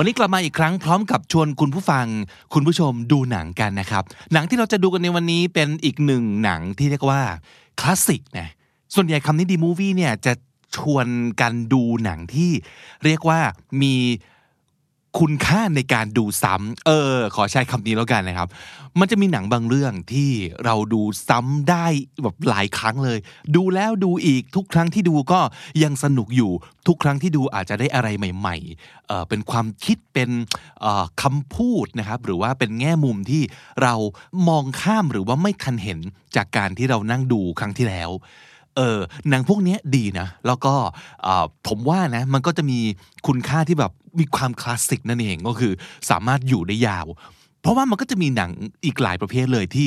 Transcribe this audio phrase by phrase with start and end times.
[0.00, 2.06] วันนี้กลับมาอีกครั้งพร้อมกับชวนคุณผู้ฟัง
[2.54, 4.02] คุณผู้ชมดูหนังกันนะครับ
[4.32, 7.20] หนังที่เราจะดูกันในวันนี้เป็นอีกหนึ่งหนังที่เรียกว่า
[7.80, 8.48] คลาสสิกนะ
[8.94, 10.32] ส่วนใหญ่คำนี้ดีมูวี่เนี่ยจะ
[10.76, 11.06] ชวน
[11.40, 12.50] กันดูหนังที่
[13.04, 13.40] เรียกว่า
[13.82, 13.94] มี
[15.18, 18.48] คุณค่าในการดูซ้ำเออ ขอใช้คำนี้แล้วกันนะครับ
[18.98, 20.30] มันจะมีหนังบางเรื่องที่
[20.64, 21.86] เราดูซ้ำได้
[22.22, 23.18] แบบหลายครั้งเลย
[23.56, 25.40] ดูแล้วดูอีกทุกครั้งที่ดูก็
[25.82, 26.50] ยังสนุกอยู่
[26.86, 30.30] ทุกครั้งที่ดูอาจจะได้อะไรใหม่ๆเออเป็นความคิดเป็น
[30.84, 33.42] ออคำพูดนะครับ หรือว่าเป็นแง่มุมที่
[33.82, 33.94] เรา
[34.48, 36.00] มองข้ามหรือว่าไม่ทันเห็น
[36.36, 38.10] จากการที่เรานั่งดูครั้งที่แล้ว
[38.76, 38.98] เออ
[39.28, 40.74] หนังพวกนี้ดีนะ แล้วก็
[41.68, 42.78] ผมว่านะ มันก็จะมี
[43.26, 45.72] คุณค่าที่แบบมีความคลาสสิกนั่นเองก็คือ
[46.10, 47.06] สามารถอยู่ได้ยาว
[47.62, 48.50] เพราะว่ามันก็จะมีหนัง
[48.84, 49.86] อีกหลายประเภทเลยที่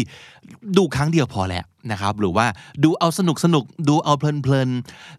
[0.77, 2.45] ดูครั้งเดียวพอแล้วนะครับ หรือว่า
[2.83, 4.69] ดูเอาสนุกสนุกดูเอาเพลินเพลิน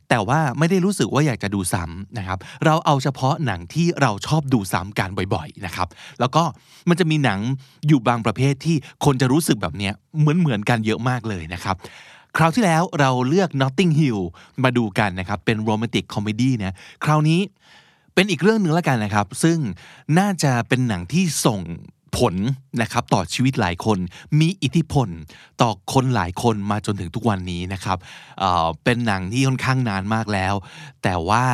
[0.09, 5.89] แต่ว่าไม่ได้รู้สึกว่าอยากจะดูซ้ำนะครับ เราเอาเฉพาะหนังที่เราชอบดูซ้ำกันบ่อยๆนะครับ
[6.21, 6.43] แล้วก็
[6.89, 7.41] มันจะมีหนัง
[7.89, 11.77] อยู่บางประเภทที่คนจะรู้สึกแบบเนี้ยเหมือนเหมือนๆกันเยอะมากเลยนะครับ
[12.37, 14.21] คราวที่แล้วเราเลือก Notting Hill
[14.63, 17.41] มาดูกันนะครับ เป็น romantic comedy นะคราวนี้
[18.15, 19.59] เป็นอีกเรื่องหนึ่งแล้วกันนะครับ ซึ่ง
[20.19, 21.61] น่าจะเป็นหนังที่ส่ง
[22.17, 22.35] ผล
[22.83, 23.99] นะครับต่อชีวิตหลายคน
[24.41, 25.09] มีอิทธิพล
[25.61, 27.99] ต่อคนหลายคนมาจนถึงทุกวันนี้นะครับ
[28.39, 30.55] เเป็นหนังที่ค่อนข้างนานมากแล้ว
[31.03, 31.45] แต่ว่า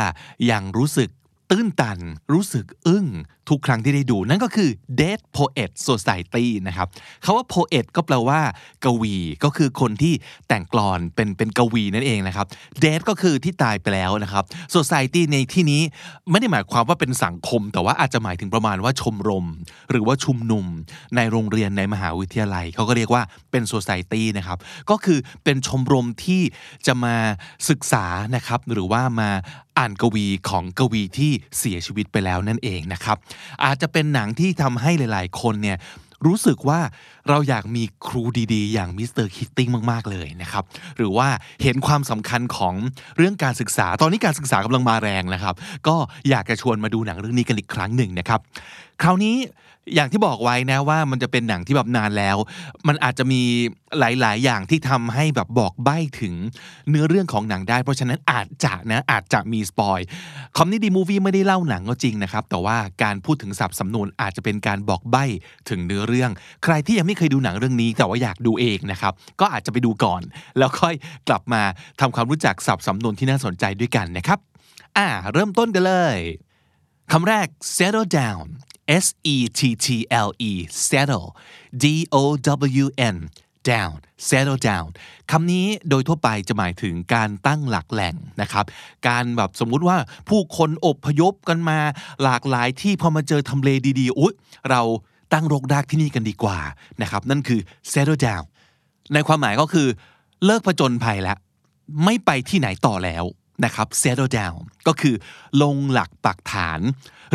[0.51, 1.09] ยังรู้สึก
[1.51, 1.99] ตื้นตัน
[2.33, 3.07] รู้สึกอึ้ง
[3.51, 4.71] ทุกครั้งที่ได้ดู นั่นก็คือ
[5.01, 6.89] Dead Poet Society นะครับ
[7.25, 8.41] คาว่า poet ก็แปลว่า
[8.85, 10.15] กวี ก็คือคนที่
[10.49, 12.47] แต่งกลอนเป็นเป็นกวีนั่นเองนะครับ
[12.85, 14.45] Dead ก็คือที่ตายไปแล้วนะครับ
[14.77, 15.83] Society ในที่นี้
[16.31, 19.47] ไม่ได้หมายความว่าเป็นสังคม แต่ว่าอาจจะหมายถึงประมาณว่าชมรม
[19.91, 20.65] หรือว่าชุมนุม
[21.17, 24.59] ในโรงเรียนในมหาวิทยาลัยเขาก็เรียกว่าเป็น Society นะครับ
[24.91, 26.43] ก็คือเป็นชมรมที่
[26.87, 27.17] จะมา
[27.69, 28.05] ศึกษา
[28.37, 29.31] นะครับหรือว่ามา
[29.79, 33.17] อ่านกวีของกวีที่เสียชีวิตไปแล้วนั่นเองนะครับ
[33.65, 35.79] อาจจะเป็นหนังที่ทำให้หลาย ๆ คนเนี่ย
[36.27, 36.81] รู้สึกว่า
[37.29, 38.23] เราอยากมีครู
[38.53, 39.27] ดีๆ อย่าง Mr.
[39.27, 40.65] Keating มากๆเลยนะครับ
[40.97, 41.29] หรือว่า
[41.63, 42.75] เห็นความสำคัญของ
[43.17, 45.55] เรื่องการศึกษา ตอนนี้การศึกษากำลังมาแรงนะครับ
[45.89, 45.97] ก็
[46.31, 48.41] อยากจะชวนมาดูหนังเรื่องนี้กันอีกครั้งหนึ่งนะครับ
[49.03, 49.37] คราวนี้
[49.95, 52.37] อย่างที่บอกไว้นะว่ามันจะเป็นหนังที่แบบนานแล้ว
[52.89, 53.43] มันอาจจะมี
[53.99, 56.35] หลาย ๆ อย่างที่ทำให้แบบบอกใบ้ถึง
[56.91, 60.01] เนื้อเรื่องของหนังได้ เพราะฉะนั้นอาจจะนะอาจจะมีสปอย
[60.57, 65.25] คอมนี้ดีมูฟี่ไม่ได้เล่าหนังก็จริงนะครับ แต่ว่าการพูดถึงศัพท์สำนวนอาจจะเป็นการบอกใบ้
[65.69, 66.31] ถึงเนื้อเรื่อง
[66.65, 70.23] ใครที่ยังไม่เคยดูหนังเรื่องนี้ แต่ว่าอยากดูเองนะครับ ก็อาจจะไปดูก่อน
[70.59, 70.95] แล้วค่อย
[71.29, 71.63] กลับมา
[72.01, 74.39] ทำความรู้จักศัพท์สำนวนที่น่าสนใจด้วยกันนะครับ
[74.99, 76.17] อ่า เริ่มต้นกันเลย
[77.13, 78.47] คำแรก settle down
[79.05, 79.87] S E T T
[80.27, 80.53] L E
[80.89, 81.27] settle
[81.83, 82.23] D O
[82.83, 83.17] W N
[83.71, 83.95] down
[84.29, 84.89] settle down
[85.31, 88.65] คำนี้โดยทั่วไปจะหมายถึงการตั้งหลักแหล่งนะครับ
[89.09, 89.97] การแบบสมมุติว่า
[90.29, 91.79] ผู้คนอบพยพกันมา
[92.23, 93.71] หลากหลายที่พอมาเจอทำเล
[94.01, 94.35] ดีๆอุ๊ย
[94.71, 94.83] เรา
[95.33, 96.59] ตั้งรกรากที่นี่กันดีกว่า
[97.03, 97.61] นะครับนั่นคือ
[97.93, 98.45] settle down
[99.15, 99.89] ในความหมายก็คือ
[100.45, 101.39] เลิกผจญภัยแล้ว
[102.05, 103.25] ไม่ไปที่ไหนต่อแล้ว
[103.65, 105.15] นะครับ settle down ก็คือ
[105.63, 106.81] ลงหลักปักฐาน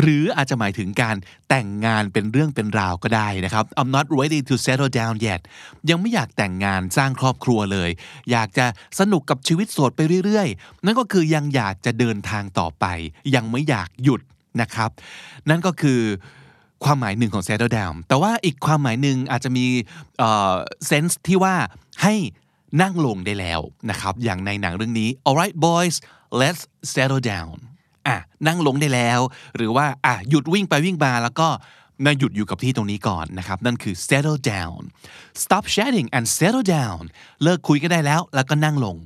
[0.02, 1.16] หรืออาจจะหมายถึงการ
[1.48, 5.40] แต่งงานเป็นเรื่องเป็นราวก็ได้นะครับ I'm not ready to settle down yet
[5.90, 7.90] ยังไม่อยากแต่งงานสร้างครอบครัวเลย
[8.30, 8.66] อยากจะ
[9.00, 12.84] สนุกกับชีวิตโสดไปเรื่อยๆ นั่นก็คือยังอยากจะเดินทางต่อไป
[13.34, 14.20] ยังไม่อยากหยุด
[14.60, 14.90] นะครับ
[15.48, 16.00] นั่นก็คือ
[16.84, 19.66] ความหมายหนึ่งของ settle down แต่ว่าอีกความหมายหนึ่งอาจจะมี
[20.18, 20.54] เอ่อ
[20.90, 21.54] sense ที่ว่า
[22.02, 22.14] ให้
[22.82, 23.60] นั่งลงได้แล้ว
[23.90, 25.96] นะครับ อย่างในหนังเรื่องนี้ alright boys
[26.40, 26.62] let's
[26.94, 27.54] settle down
[28.06, 28.16] อะ
[28.46, 29.20] นั่งลงได้แล้ว
[29.56, 31.48] หรือว่าอะหยุดวิ่งไปวิ่งมาแล้วก็
[32.04, 34.80] มาหยุดอยู่กับที่ตรงนี้ก่อนนะครับ นั่นคือ settle down
[35.42, 37.02] stop chatting and settle down
[37.42, 38.96] เลิกคุยก็ได้แล้ว แล้วก็นั่งลง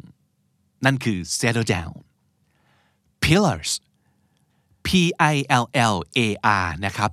[0.85, 1.95] นั่นคือ settle down
[3.25, 3.71] pillars
[4.87, 4.89] P
[5.35, 5.65] I L
[5.95, 6.21] L A
[6.65, 7.11] R นะครับ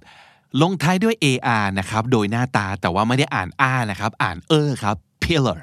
[0.61, 1.27] ลงท้ายด้วย A
[1.61, 5.59] R นะครับ โดยหน้าตาแต่ว่าไม่ได้อ่าน R นะครับ อ่านเออครับ pillar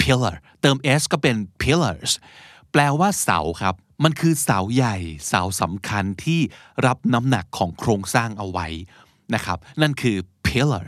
[0.00, 2.12] pillar เติม s ก็เป็น pillars
[2.76, 3.74] แปลว่าเสาครับ
[4.04, 4.96] มันคือเสาใหญ่
[5.28, 6.40] เสาสำคัญที่
[6.86, 8.66] รับน้ำหนักของโครงสร้างเอาไว้
[9.34, 10.16] นะครับ นั่นคือ
[10.46, 10.84] pillar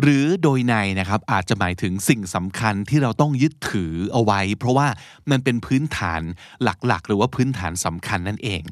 [0.00, 4.88] หรือโดยในนะครับอาจจะหมายถึงสิ่งสำคัญที่เราต้องยึดถือเอาไว้ เพราะว่า
[5.30, 6.22] มันเป็นพื้นฐาน
[6.62, 8.62] หลักๆ หรือว่าพื้นฐานสำคัญนั่นเอง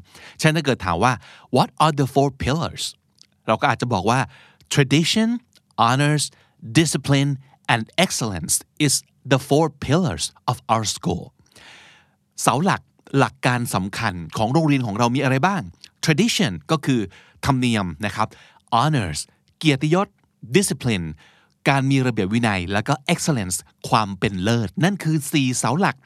[0.41, 1.13] ฉะนั้นถ้าเกิดถามว่า
[1.57, 2.85] what are the four pillars
[3.47, 4.21] เราก็อาจจะบอกว่า
[4.75, 5.29] tradition
[5.85, 6.25] honors
[6.81, 7.31] discipline
[7.73, 8.55] and excellence
[8.87, 8.95] is
[9.33, 11.25] the four pillars of our school
[12.43, 12.83] เสาหลัก
[13.19, 15.63] หลักการสำคัญของโรงเรียนของเรามีอะไรบ้าง
[16.05, 17.01] tradition ก็คือ
[17.45, 18.29] ธรรมเนียมนะครับ
[18.75, 19.21] honors
[19.59, 20.09] เกียรติยศ
[20.57, 21.07] discipline
[21.69, 23.57] การมีระเบียบวินัย แล้วก็ excellence
[23.89, 25.97] ความเป็นเลิศ นั่นคือ 4 เสาหลัก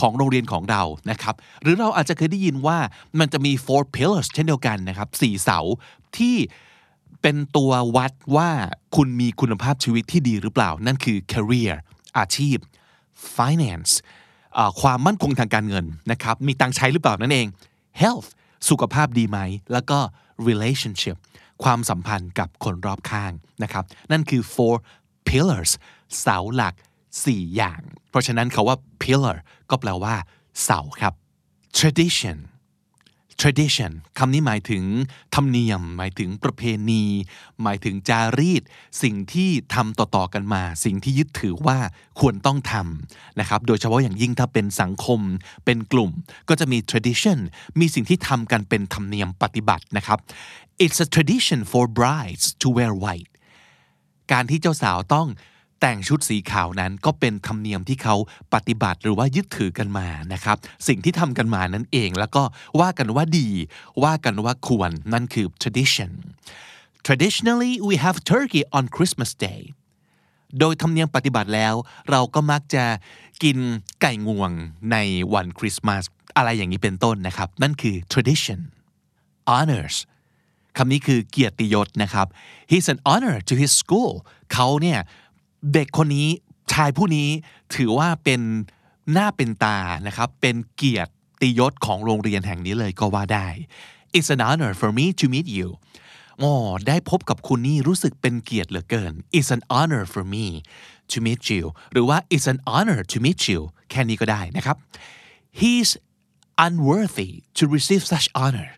[0.00, 2.78] ของโรงเรียนของเรานะครับ หรือเราอาจจะเคยได้ยินว่า
[3.18, 5.58] มันจะมี four pillars เช่นเดียวกันนะครับสี่เสา
[6.18, 6.36] ที่
[7.22, 8.50] เป็นตัววัดว่า
[8.96, 11.72] คุณมีคุณภาพชีวิตที่ดีหรือเปล่า นั่นคือ career
[12.18, 12.56] อาชีพ
[13.36, 13.92] finance
[14.80, 17.46] ความมั่นคงทางการเงินนะครับมีตังใช้หรือเปล่านั่นเอง
[18.02, 18.28] health
[18.68, 19.38] สุขภาพดีไหม
[19.72, 19.98] แล้วก็
[20.48, 21.16] relationship
[21.64, 23.32] ความสัมพันธ์กับคนรอบข้าง
[23.62, 24.74] นะครับ นั่นคือ four
[25.28, 25.72] pillars
[26.20, 26.74] เสาหลัก
[27.14, 29.36] 4 อย่าง เพราะฉะนั้นเขาว่า pillar
[29.70, 30.14] ก็แปลว่า
[30.64, 31.14] เสาครับ
[31.78, 32.36] tradition
[33.40, 34.84] tradition คำนี้หมายถึง
[35.34, 37.04] ธรรมเนียม หมายถึงประเพณี
[37.62, 38.62] หมายถึงจารีต
[39.02, 41.78] สิ่งที่ทำต่อๆกันมา สิ่งที่ยึดถือว่า
[42.20, 45.20] ควรต้องทำนะครับ โดยเฉพาะอย่างยิ่งถ้าเป็นสังคม
[45.64, 46.10] เป็นกลุ่ม
[46.48, 47.38] ก็จะมี tradition
[47.80, 50.18] มีสิ่งที่ทำกันเป็นธรรมเนียมปฏิบัตินะครับ
[50.84, 53.32] it's a tradition for brides to wear white
[54.32, 55.28] การที่เจ้าสาวต้อง
[55.80, 58.16] แต่งชุดสีขาวนั้นก็เป็นธรรมเนียมที่เขา
[58.54, 60.56] ปฏิบัติหรือว่ายึดถือกันมานะครับ
[60.88, 62.42] สิ่งที่ทำกันมานั่นเอง แล้วก็
[62.80, 63.48] ว่ากันว่าดี
[64.04, 66.12] ว่ากันว่าควรนั่นคือ tradition
[67.06, 69.62] traditionally we have turkey on Christmas Day
[70.58, 71.74] โดยธรรมเนียมปฏิบัติแล้ว
[72.10, 72.84] เราก็มักจะ
[73.42, 73.58] กิน
[74.00, 74.52] ไก่งวง
[74.92, 74.96] ใน
[75.34, 76.04] วันคริสต์มาส
[76.36, 78.60] อะไรอย่างนี้เป็นต้นนะครับ นั่นคือ tradition
[79.50, 79.96] honors
[80.76, 82.26] คำนี้คือเกียรติยศนะครับ
[82.70, 84.12] he's an honor to his school
[84.52, 84.98] เขาเนี่ย
[85.72, 86.28] เด็กคนนี้
[86.72, 87.28] ชายผู้นี้
[87.74, 88.40] ถือว่าเป็น
[89.12, 91.06] หน้าเป็นตานะครับเป็นเกียร
[91.42, 93.46] ติยศของโรงเรียนแห่งนี้เลยก็ว่าได้
[94.16, 95.68] It's an honor for me to meet you
[96.42, 96.52] อ๋อ
[96.88, 100.44] ได้พบกับคุณนี่รู้สึกเป็นเกียรติเหลือเกิน It's an honor for me
[101.12, 103.60] to meet you หรือว่า It's an honor to meet you
[103.90, 104.76] แค่นี้ก็ได้นะครับ
[105.60, 105.90] He's
[106.66, 108.70] unworthy to receive such honor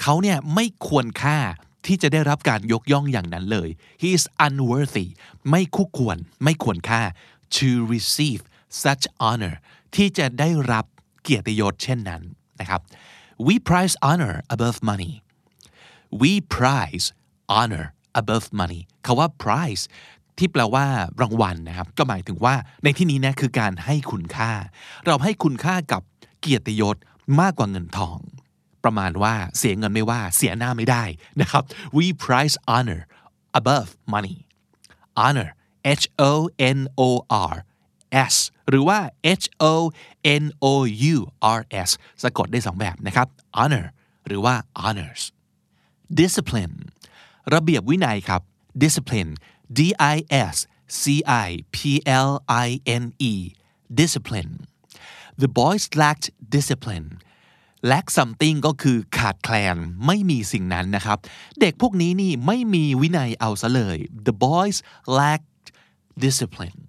[0.00, 1.38] เขาเนี่ยไม่ควรค่า
[1.86, 3.68] ที่จะได้รับการยกย่องอย่างนั้นเลย
[4.02, 5.06] he is unworthy
[5.50, 7.02] ไม่คู่ควร ไม่ควรค่า
[7.56, 8.42] to receive
[8.82, 9.54] such honor
[9.94, 10.84] ที่จะได้รับ
[11.22, 12.22] เกียรติยศเช่นนั้น
[12.60, 12.80] นะครับ
[13.46, 15.12] we prize honor above money
[16.20, 17.06] we prize
[17.58, 17.86] honor
[18.20, 19.84] above money คาว่า prize
[20.38, 20.86] ที่แปลว่า
[21.20, 22.54] รางวัลนะครับ ก็หมายถึงว่า
[22.84, 24.50] ในที่นี้นะคือการให้คุณค่า
[25.06, 26.02] เราให้คุณค่ากับ
[26.40, 26.96] เกียรติยศ
[27.40, 28.18] มากกว่าเงินทอง
[28.84, 31.04] ประมาณว่าเสียเงินไม่ว่าเสียหน้าไม่ได้
[31.40, 31.62] นะครับ
[31.96, 33.00] we price honor
[33.58, 34.36] above money
[35.22, 35.48] honor
[36.02, 36.32] H O
[36.76, 37.08] N O
[37.52, 37.54] R
[38.32, 38.34] S
[38.68, 38.98] หรือว่า
[39.42, 39.74] H O
[40.42, 40.66] N O
[41.14, 41.16] U
[41.58, 41.90] R S
[42.22, 43.28] สะกดได้สองแบบนะครับ
[43.60, 43.86] honor
[44.26, 45.22] หรือว่า honors
[46.20, 46.76] discipline
[47.54, 48.42] ระเบียบวินัยครับ
[48.82, 49.30] discipline
[49.78, 49.80] D
[50.14, 50.16] I
[50.54, 50.56] S
[51.00, 51.02] C
[51.46, 51.78] I P
[52.28, 52.30] L
[52.66, 52.68] I
[53.02, 53.34] N E
[54.00, 54.52] discipline
[55.42, 57.08] the boys lacked discipline
[57.90, 61.18] lack something ก็คือขาดแคลนไม่มีสิ่งนั้นนะครับ
[61.60, 64.78] เด็กพวกนี้นี่ไม่มีวินัยเอาซะเลย the boys
[65.18, 65.66] lacked
[66.24, 66.80] discipline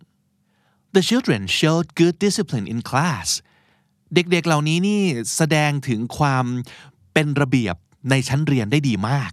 [0.96, 3.28] the children showed good discipline in class
[4.16, 5.02] เด็กๆเหล่านี้นี่
[5.36, 6.46] แสดงถึงความ
[7.14, 7.76] เป็นระเบียบ
[8.10, 9.32] ในชั้นเรียนได้ดีมาก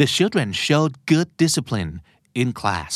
[0.00, 1.92] the children showed good discipline
[2.40, 2.94] in class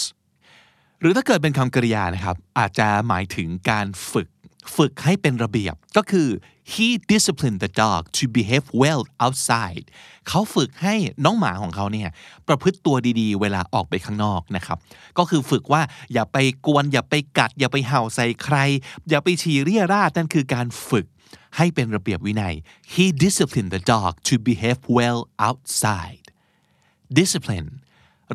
[1.00, 4.28] หรือถ้าเกิดเป็นคำกริยานะครับ อาจจะหมายถึงการฝึก
[4.76, 6.28] ฝึกให้เป็นระเบียบก็คือ
[6.72, 9.84] he disciplined the dog to behave well outside
[10.28, 10.94] เขาฝึกให้
[11.24, 12.08] น้องหมาของเขาเนี่ย
[12.48, 14.78] ประพฤติตัวดีๆ เวลาออกไปข้างนอกนะครับ
[15.18, 18.56] ก็คือฝึกว่าอย่าไปกวน อย่าไปกัด อย่าไปเห่าใส่ใคร
[19.08, 21.06] อย่าไปฉี่เรี่ยราดนั่นคือการฝึก
[21.56, 22.54] ให้เป็นระเบียบวินัย
[22.94, 26.26] he disciplined the dog to behave well outside
[27.20, 27.68] discipline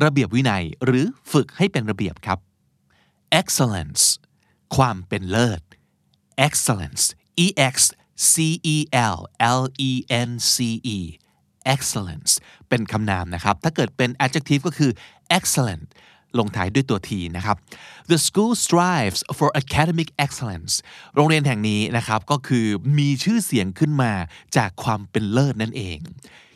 [0.04, 2.38] ระเบียบวินัยหรือฝึกให้เป็นระเบียบครับ
[3.40, 4.02] excellence
[4.76, 5.62] ความเป็นเลิศ
[6.46, 7.04] excellence
[7.44, 7.76] e x
[8.32, 8.34] c
[8.74, 8.76] e
[9.14, 9.18] l
[9.60, 9.90] l e
[10.28, 10.56] n c
[10.96, 10.98] e
[11.74, 12.32] excellence
[12.68, 14.90] เป็นคำนามนะครับ ถ้าเกิดเป็น adjective ก็คือ
[15.36, 15.84] excellent
[16.38, 17.56] ลงท้ายด้วยตัวทีนะครับ
[18.10, 20.74] the school strives for academic excellence
[21.14, 22.66] โรงเรียนแห่งนี้นะครับก็คือ
[22.98, 24.12] มีชื่อเสียงขึ้นมา
[24.56, 25.98] จากความเป็นเลิศนั่นเอง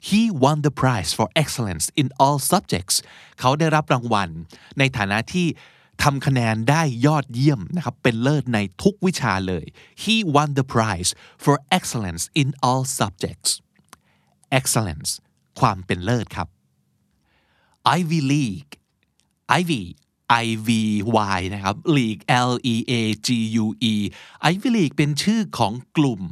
[0.08, 2.96] he won the prize for excellence in all subjects
[3.40, 4.30] เขาได้รับรางวัล
[4.78, 5.46] ในฐานะที่
[6.02, 9.64] ทำคะแนนได้ยอดเยี่ยมนะครับเป็นเลิศในทุกวิชาเลย
[10.02, 11.10] he won the prize
[11.44, 13.50] for excellence in all subjects
[14.58, 15.10] excellence
[15.60, 16.48] ความเป็นเลิศครับ
[17.98, 18.72] Ivy League
[19.58, 19.82] Ivy
[20.44, 20.68] I V
[21.36, 22.92] Y นะครับ League L E A
[23.26, 23.28] G
[23.64, 23.94] U E
[24.50, 26.22] Ivy League เป็นชื่อของกลุ่ม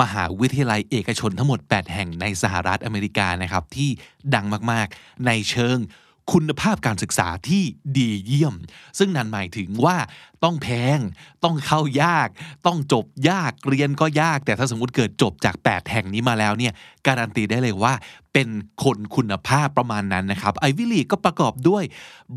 [0.00, 3.90] มหาวิทยาลัยเอกชนทั้งหมด 8 แห่งในสหรัฐอเมริกานะครับ ที่
[4.34, 5.78] ดังมากๆ ในเชิง
[6.32, 7.62] คุณภาพการศึกษาที่
[7.96, 8.54] ดีเยี่ยม
[8.98, 9.96] ซึ่งนั่นหมายถึงว่า
[10.44, 10.98] ต้องแพง
[11.44, 12.28] ต้องเข้ายาก
[12.66, 16.72] ต้องจบยากเรียนก็ยาก แต่ถ้าสมมติเกิดจบจาก 8 แห่งนี้มาแล้วเนี่ย
[17.06, 17.92] การันตีได้เลยว่า
[18.32, 18.48] เป็น
[18.84, 21.84] คนคุณภาพประมาณนั้นนะครับ Ivy League ก็ประกอบด้วย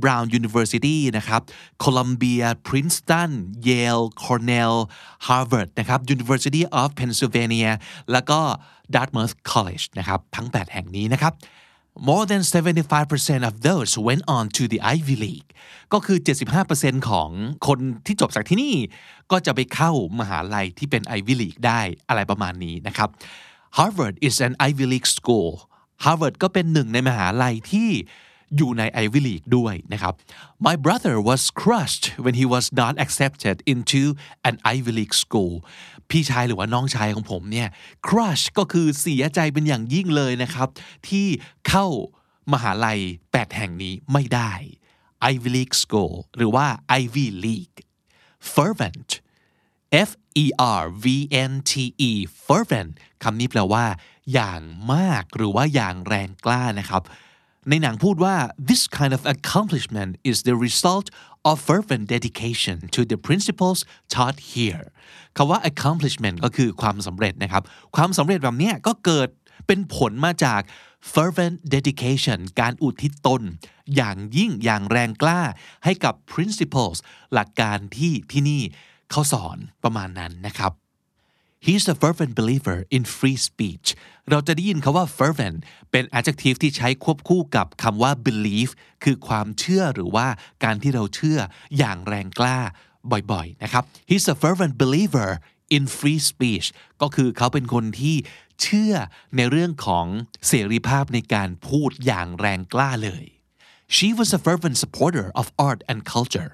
[0.02, 1.42] Brown University นะครับ
[1.84, 3.32] Columbia Princeton
[3.68, 4.76] Yale Cornell
[5.28, 7.72] Harvard นะครับ University of Pennsylvania
[8.12, 8.40] แล้วก็
[8.96, 11.34] Dartmouth College นะครับ ทั้ง 8 แห่งนี้นะครับ
[12.00, 15.50] more than 75% of those went on to the Ivy League
[15.94, 16.18] ก็คือ
[16.64, 17.30] 75%ของ
[17.68, 18.76] คนที่จบจากที่นี่
[19.32, 23.10] ก็จะไปเข้ามหาลัยที่เป็น Ivy League ได้อะไรประมาณนี้นะครับ
[23.78, 25.52] Harvard is an Ivy League school
[26.04, 27.90] Harvard ก็เป็นหนึ่งในมหาลัยที่
[28.58, 30.14] อยู่ในไอวิลีกด้วยนะครับ
[30.66, 34.02] My brother was crushed when he was not accepted into
[34.48, 35.54] an Ivy League school
[36.10, 37.68] พี่ชายหรือว่าน้องชายของผมเนี่ย
[38.08, 40.68] crush ก็คือเสียใจเป็นอย่างยิ่งเลยนะครับ
[41.10, 41.28] ที่
[41.68, 41.86] เข้า
[42.54, 43.00] มหาลัย
[43.32, 44.54] 8 แห่งนี้ไม่ได้
[45.32, 46.66] Ivy League school หรือว่า
[47.00, 47.78] Ivy League
[48.54, 49.10] fervent
[50.10, 50.12] F
[50.44, 50.46] E
[50.80, 51.06] R V
[51.50, 51.72] N T
[52.10, 52.12] E
[52.46, 52.92] fervent
[53.24, 53.86] คำนี้แปลว่า
[54.34, 54.62] อย่าง
[54.94, 57.04] มากหรือว่าอย่างแรงกล้านะครับ
[57.70, 58.36] ในหนังพูดว่า
[58.70, 61.08] this kind of accomplishment is the result
[61.50, 63.80] of fervent dedication to the principles
[64.14, 64.86] taught here
[65.38, 67.64] คำว่า accomplishment ก็คือความสำเร็จนะครับ
[67.96, 69.30] ความสำเร็จแบบนี้ก็เกิด
[69.68, 70.62] เป็นผลมาจาก
[71.14, 73.42] fervent dedication การอุทิศตน
[73.96, 75.42] อย่างยิ่งอย่างแรงกล้า
[75.84, 76.98] ให้กับ principles
[77.34, 78.62] หลักการที่ที่นี่
[79.12, 80.72] เขาสอนประมาณนั้นนะครับ
[81.68, 83.88] He's a fervent believer in free speech
[84.30, 85.58] เราจะได้ยินคาว่า fervent
[85.92, 88.70] เป็น adjective ที่ใช้ควบคู่กับคำว่า belief
[89.04, 90.28] คือความเชื่อหรือว่า
[90.64, 91.40] การที่เราเชื่อ
[91.78, 92.60] อย่างแรงกล้า
[93.32, 95.30] บ่อยๆนะครับ He's a fervent believer
[95.76, 96.68] in free speech
[97.02, 98.16] ก็คือเขาเป็นคนที่
[98.62, 98.94] เชื่อ
[99.38, 100.06] ในเรื่องของ
[100.48, 103.26] เสรีภาพในการพูดอย่างแรงกล้าเลย
[103.96, 106.54] She was a fervent supporter of art and culture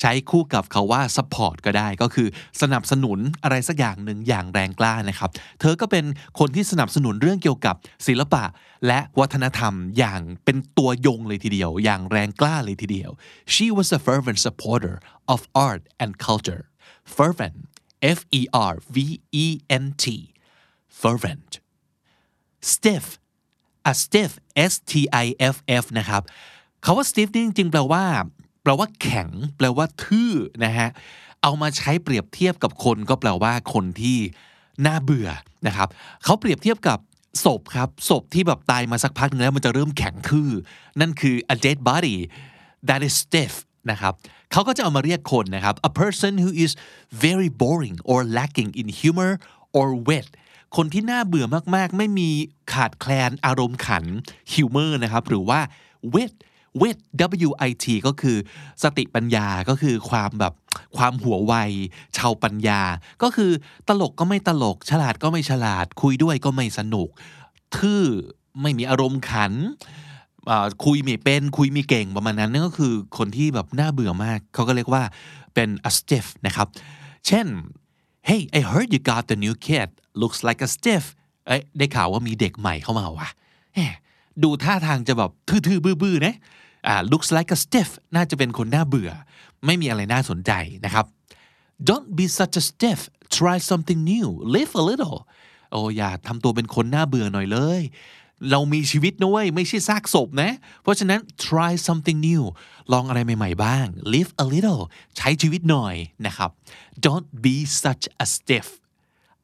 [0.00, 2.28] ใช้คู่กับเขาว่า support ก็ได้ก็คือ
[2.62, 6.04] สนับสนุนอะไรสักอย่างหนึ่งอย่างแรงกล้านะครับ เธอก็เป็น
[6.38, 7.74] คนที่สนับสนุนเรื่องเกี่ยวกับ
[8.06, 8.44] ศิลปะ
[8.86, 13.10] และวัฒนธรรมอย่างเป็นตัวยงเลยทีเดียว อย่างแรงกล้าเลยทีเดียว
[13.54, 14.96] she was a fervent supporter
[15.32, 16.62] of art and culture
[17.16, 17.58] fervent
[18.18, 18.96] F E R V
[19.44, 19.46] E
[19.82, 20.04] N T
[21.02, 21.50] fervent
[22.72, 23.06] stiff
[23.90, 24.32] a stiff
[24.72, 24.92] S T
[25.24, 26.22] I F F นะครับ
[26.84, 28.04] คาว่า stiff นี่จริงๆแปลว่า
[28.68, 30.32] ลว่าแข็ง แปลว่าทื่อ
[30.64, 30.88] นะฮะ
[31.42, 34.18] เอามาใช้เปรียบเทียบกับคนก็แปลว่าคนที่
[34.86, 35.28] น่าเบื่อ
[35.66, 35.88] นะครับ
[36.24, 36.98] เขาเปรียบเทียบกับ
[37.44, 40.50] ศพครับศพที่แบบตายมาสักพักนึงแล้วมันจะเริ่มแข็งทื่อ
[41.00, 42.16] นั่นคือ a dead body
[42.88, 43.54] that is stiff
[43.90, 44.12] นะครับ
[44.52, 46.72] เขาก็จะเอามาเรียกคนนะครับ a person who is
[47.24, 49.32] very boring or lacking in humor
[49.78, 50.26] or wit
[50.76, 51.46] คนที่น่าเบื่อ
[51.76, 52.30] มากๆ ไม่มี
[52.72, 54.04] ขาดแคลนอารมณ์ขัน
[54.52, 55.60] humor นะครับหรือว่า
[56.14, 56.32] wit
[56.80, 56.98] wit
[57.48, 58.36] W I T ก็คือ
[58.82, 60.52] สติปัญญาก็คือความแบบ
[60.96, 61.54] ความหัวไว
[62.16, 62.80] ชาวปัญญา
[63.22, 63.50] ก็คือ
[63.88, 67.08] ตลกก็ไม่ตลก ฉลาดก็ไม่ฉลาด คุยด้วยก็ไม่สนุก
[67.76, 68.02] ทื่อ
[68.62, 69.52] ไม่มีอารมณ์ขัน
[70.84, 75.02] คุยไม่เป็นคุยไม่เก่งประมาณนั้นนั่นก็คือคนที่แบบน่าเบื่อมาก เขาก็เรียกว่า
[75.54, 76.66] เป็น a stiff นะครับ
[77.26, 77.46] เช่น
[78.28, 79.88] hey I heard you got the new kid
[80.20, 81.04] looks like a stiff
[81.46, 83.28] เอ้ยได้ข่าวว่ามีเด็กใหม่เข้ามาว่ะ
[84.42, 86.34] ดูท่าทางจะแบบทื่อๆ บื้อๆนะ
[86.86, 89.10] อ่า looks like a stiff น่าจะเป็นคนน่าเบื่อ
[89.66, 90.52] ไม่มีอะไรน่าสนใจ
[90.84, 91.06] นะครับ
[91.88, 93.00] don't be such a stiff
[93.38, 95.16] try something new live a little
[95.70, 97.82] โอ้อย่าทำตัวเป็นคนน่าเบื่อหน่อยเลย
[98.50, 100.50] เรามีชีวิตนะเว้ยไม่ใช่ซากศพนะ
[100.82, 102.42] เพราะฉะนั้น try something new
[102.92, 104.82] ลองอะไรใหม่ๆบ้าง live a little
[105.16, 105.94] ใช้ชีวิตหน่อย
[106.26, 106.50] นะครับ
[107.06, 108.68] don't be such a stiff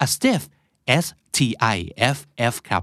[0.04, 0.42] a stiff
[1.04, 1.38] S T
[1.74, 1.76] I
[2.16, 2.18] F
[2.52, 2.82] F ครับ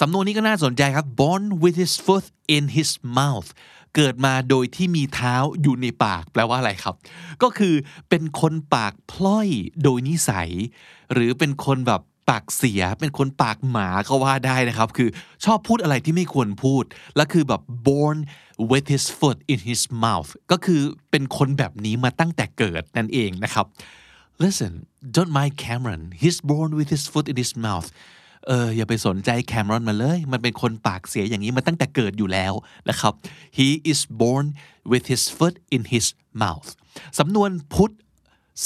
[0.00, 2.26] สำนวนนี้ก็น่าสนใจครับ born with his foot
[2.56, 3.48] in his mouth
[3.96, 6.94] เกิดมาโดยที่มีเท้าอยู่ในปาก แปลว่าอะไรครับ
[7.42, 7.74] ก็คือ
[8.08, 9.48] เป็นคนปากพล่อย
[9.82, 10.50] โดยนิสัย
[11.12, 15.08] หรือเป็นคนแบบปากเสีย เป็นคนปากหมาก็ว่าได้นะครับ คือ
[15.44, 16.84] ชอบพูดอะไรที่ไม่ควรพูด
[17.16, 18.18] และคือแบบ born
[18.70, 23.66] with his foot in his mouth ก็คือเป็นคนแบบนี้มาตั้งแต่เกิดนั่นเองนะครับ
[24.42, 24.72] listen
[25.14, 27.88] don't mind Cameron he's born with his foot in his mouth
[28.46, 32.52] เอออย่าไปสนใจแคมรอนมาเลย มันเป็นคนปากเสียอย่างนี้มาตั้งแต่เกิดอยู่แล้ว
[32.88, 33.12] นะครับ
[33.58, 34.46] he is born
[34.90, 36.06] with his foot in his
[36.42, 36.68] mouth
[37.18, 37.92] สำนวน put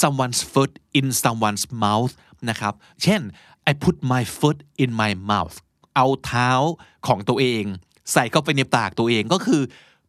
[0.01, 2.13] someone's foot in someone's mouth
[2.49, 2.73] นะครับ
[3.03, 3.21] เช่น
[3.69, 5.55] I put my foot in my mouth
[5.95, 6.51] เอาเท้า
[7.07, 7.63] ของตัวเอง
[8.11, 9.61] ใส่เข้าไปในปากตัวเองก็คือ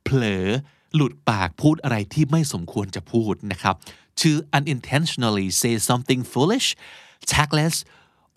[0.04, 0.46] เผลอ
[0.94, 3.74] หลุดปากพูดอะไรที่ไม่สมควรจะพูดนะครับ
[4.20, 6.68] to unintentionally say something foolish
[7.32, 7.76] tactless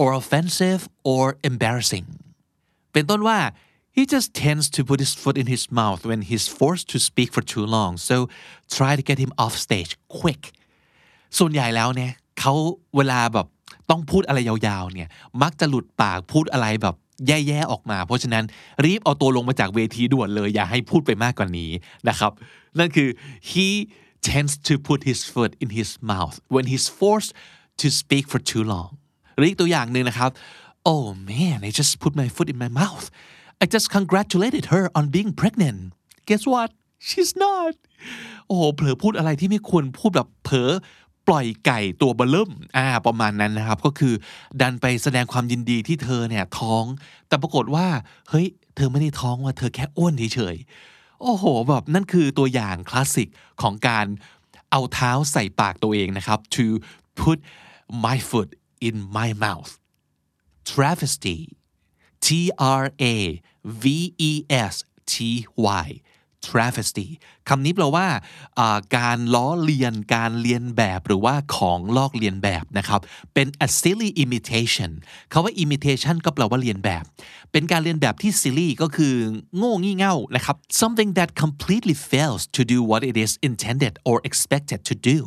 [0.01, 0.81] or offensive
[1.13, 2.05] or embarrassing
[2.93, 3.39] เป็นต้นว่า
[3.95, 7.29] he just tends to put his foot in his mouth when he's forced to speak
[7.35, 8.15] for too long so
[8.77, 10.43] try to get him off stage quick
[11.37, 12.53] ส่วนใหญ่แล้วเนี่ยเขา
[12.97, 13.47] เวลาแบบ
[13.89, 15.09] ต้องพูดอะไรยาวๆเนี่ย
[15.41, 16.95] มักจะหลุดปากพูดอะไรแบบ
[17.27, 18.43] แย่ๆออกมา เพราะฉะนั้น
[18.85, 21.71] รีบเอาตัวลงมาจากเวทีด่วนเลย อย่าให้พูดไปมากกว่านี้
[22.09, 22.31] นะครับ
[22.79, 23.09] นั่นคือ
[23.51, 23.67] he
[24.29, 27.31] tends to put his foot in his mouth when he's forced
[27.81, 28.89] to speak for too long
[29.35, 30.29] หรืออีกตัวอย่างหนึ่งนะครับ
[30.91, 33.05] oh man I just put my foot in my mouth
[33.63, 35.79] I just congratulated her on being pregnant
[36.27, 36.69] guess what
[37.07, 37.73] she's not
[38.47, 40.71] โอ้โหเผลอพูดอะไรที่ไม่ควรพูดแบบเผลอ
[41.27, 44.13] ปล่อยไก่ตัวเบลิ่มอ่าประมาณนั้นนะครับ ก็คือ
[44.61, 46.83] ดันไปแสดงความยินดีที่เธอเนี่ยท้อง
[47.27, 47.87] แต่ปรากฏว่า
[48.29, 53.29] เฮ้ยเธอไม่ได้ท้องว่าเธอแค่อ้วนเฉยๆโอ้โหแบบนั่นคือตัวอย่างคลาสสิก
[53.61, 54.05] ของการ
[54.71, 56.65] เอาเท้าใส่ปากตัวเองนะครับ to
[57.21, 57.37] put
[58.05, 58.49] my foot
[58.87, 59.71] in my mouth
[60.71, 61.39] travesty
[62.25, 62.27] T
[62.59, 63.15] R A
[63.63, 64.75] V E S
[65.11, 65.13] T
[65.83, 65.87] Y
[66.47, 67.09] travesty
[67.49, 68.07] คำนี้แปลว่า
[68.97, 73.01] การล้อเลียนการเลียนแบบหรือว่าของลอกเลียนแบบนะครับ
[73.33, 74.91] เป็น a silly imitation
[75.31, 77.03] คาว่า imitation ก็แปลว่าเลียนแบบ
[77.51, 79.15] เป็นการเลียนแบบที่ silly ก็คือ
[79.57, 85.19] โง่งี่เง่านะครับ something that completely fails to do what it is intended or expected to do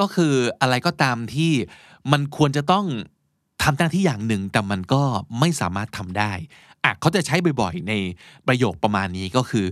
[0.00, 1.52] ก็คืออะไรก็ตามที่
[2.12, 2.86] มันควรจะต้อง
[3.62, 5.02] ทำหน้าที่อย่างหนึ่งแต่มันก็
[5.40, 6.32] ไม่สามารถทำได้
[6.84, 7.94] อะเขาจะใช้บ่อยๆ ใน
[8.46, 9.66] ประโยคประมาณนี้ก็คือ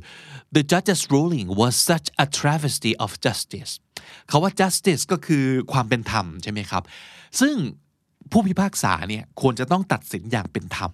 [0.55, 3.73] the judge's ruling was such a travesty of justice
[4.29, 6.83] เขาว่า justice ก็คือความเป็นธรรมใช่ไหมครับ
[7.41, 7.55] ซึ่ง
[8.33, 10.93] ผู้พิพากษาเนี่ยควรจะต้องตัดสินอย่างเป็นธรรม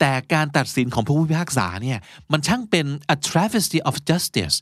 [0.00, 1.98] แต่การตัดสินของผู้พิพากษาเนี่ย
[2.32, 4.56] มันช่างเป็น a travesty of justice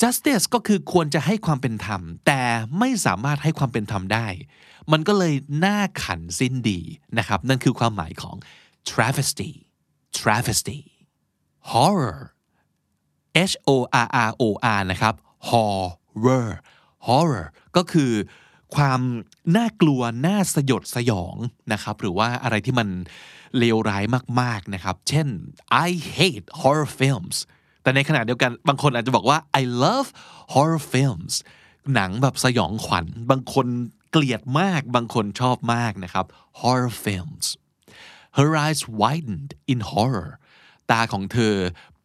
[0.00, 2.42] justice ก็คือควรจะให้ความเป็นธรรม แต่
[2.78, 4.26] ไม่สามารถให้ความเป็นธรรมได้
[4.92, 6.80] มันก็เลยน่าขันสิ้นดี
[7.18, 8.36] นะครับ นั่นคือความหมายของ
[8.90, 9.52] travesty
[10.18, 10.80] travesty
[11.72, 12.20] horror
[13.50, 13.70] H O
[14.04, 14.44] R R O
[14.78, 15.14] R นะครับ
[15.48, 16.50] horror
[17.06, 18.12] horror ก็คือ
[18.76, 19.00] ความ
[19.56, 21.36] น่ากลัว น่าสยดสยอง
[21.72, 22.88] นะครับ หรือว่าอะไรที่มัน
[23.58, 24.04] เลวร้าย
[24.40, 25.28] มาก ๆ นะครับ เช่น
[25.86, 27.36] I hate horror films
[27.82, 30.08] แต่ในขณะเดียวกันบางคนอาจจะบอกว่า I love
[30.54, 31.34] horror films
[31.94, 33.66] หนังแบบสยองขวัญ บางคน
[34.10, 36.26] เกลียดมาก บางคนชอบมากนะครับ
[36.60, 37.46] horror films
[38.38, 40.30] her eyes widened in horror
[40.90, 41.56] ตาของเธอ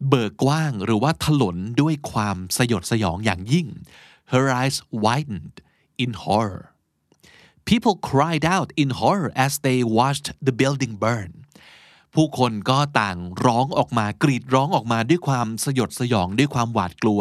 [0.08, 3.66] เบิกกว้างหรือว่าถลนด้วยความสยดสยองอย่างยิ่ง
[4.32, 5.56] her eyes widened
[6.02, 6.64] in horror
[7.70, 11.32] people cried out in horror as they watched the building burn
[12.14, 17.20] ผู้คนก็ต่างร้องออกมากรีดร้องออกมาด้วยความสยดสยองด้วยความหวาดกลัว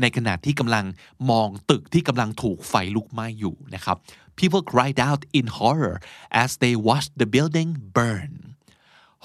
[0.00, 0.84] ในขณะที่กำลัง
[1.30, 3.96] มองตึกที่กำลังถูกไฟลุกไหม้อยู่นะครับ
[4.38, 5.96] people cried out in horror
[6.42, 8.32] as they watched the building burn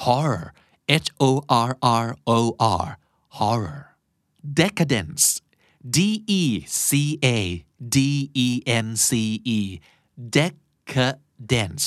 [0.06, 0.46] horror
[1.06, 1.32] H O
[1.70, 1.72] R
[2.04, 2.40] R O
[2.84, 2.88] R
[3.40, 3.82] horror
[4.62, 5.24] decadence
[5.96, 5.98] D
[6.42, 6.44] E
[6.88, 6.90] C
[7.38, 7.38] A
[7.96, 7.98] D
[8.46, 8.48] E
[8.86, 9.10] N C
[9.58, 9.60] E
[10.40, 11.84] decadence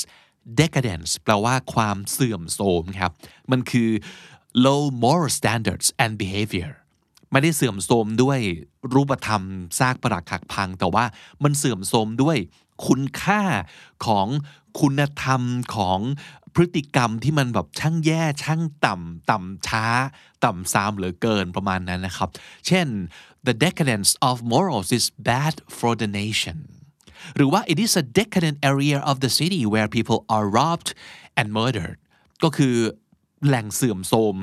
[0.60, 3.12] decadence แปลว่าความเสื่อมโทรมครับ
[3.50, 3.90] มันคือ
[4.66, 6.72] low moral standards and behavior
[7.30, 8.38] ไม่ได้เสื่อมโทรมด้วย
[8.94, 9.42] รูปธรรม
[9.78, 11.04] ซากปรักหักพัง แต่ว่า
[11.42, 12.38] มันเสื่อมโทรมด้วย
[12.86, 13.42] คุณค่า
[14.06, 14.26] ของ
[14.80, 15.42] คุณธรรม
[15.76, 16.00] ของ
[16.54, 19.86] พฤติกรรมที่มันแบบช่างแย่ช่างต่ำต่ำช้า
[20.44, 22.28] ต่ำซามเหลือเกินประมาณนั้นนะครับ
[22.66, 22.86] เช่น
[23.46, 26.58] the decadence of morals is bad for the nation
[27.36, 30.90] หรือว่า it is a decadent area of the city where people are robbed
[31.38, 31.98] and murdered
[32.42, 32.76] ก็คือ
[33.46, 34.36] แหล่งเสื่อมโทรม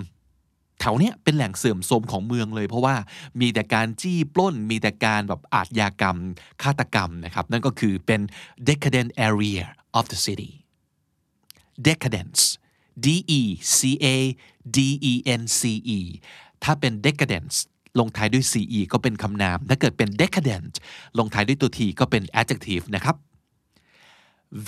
[0.80, 2.96] แถวเนี้ยเป็นแหล่งเสื่อมโทรมของเมืองเลย เพราะว่า
[3.42, 6.18] มีแต่การจี้ปล้น มีแต่การแบบอาทยากรรม
[6.64, 8.22] ฆาตกรรมนะครับ นั่นก็คือเป็น
[8.70, 9.64] decadent area
[9.98, 10.52] of the city
[11.90, 12.42] decadence
[13.06, 13.08] D
[13.40, 13.42] E
[13.78, 13.80] C
[14.16, 14.18] A
[14.76, 14.78] D
[15.12, 15.62] E N C
[15.98, 16.00] E
[16.64, 17.56] ถ้าเป็น decadence
[18.00, 18.54] ลงท้ายด้วย ce
[18.92, 20.74] ก็เป็นคำนาม ถ้าเกิดเป็น decadent
[21.20, 23.16] ลงท้ายด้วยตัว t ก็เป็น adjective นะครับ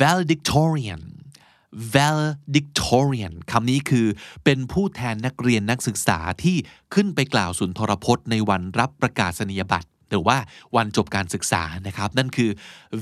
[0.02, 1.02] valedictorian
[1.96, 4.08] valedictorian คำนี้คือ
[4.44, 6.58] เป็นผู้แทนนักเรียนนักศึกษาที่
[6.94, 10.38] ขึ้นไปกล่าวสุนทรพจน์ในวันรับประกาศนียบัตร หรือว่า
[10.76, 12.52] วันจบการศึกษานะครับ นั่นคือ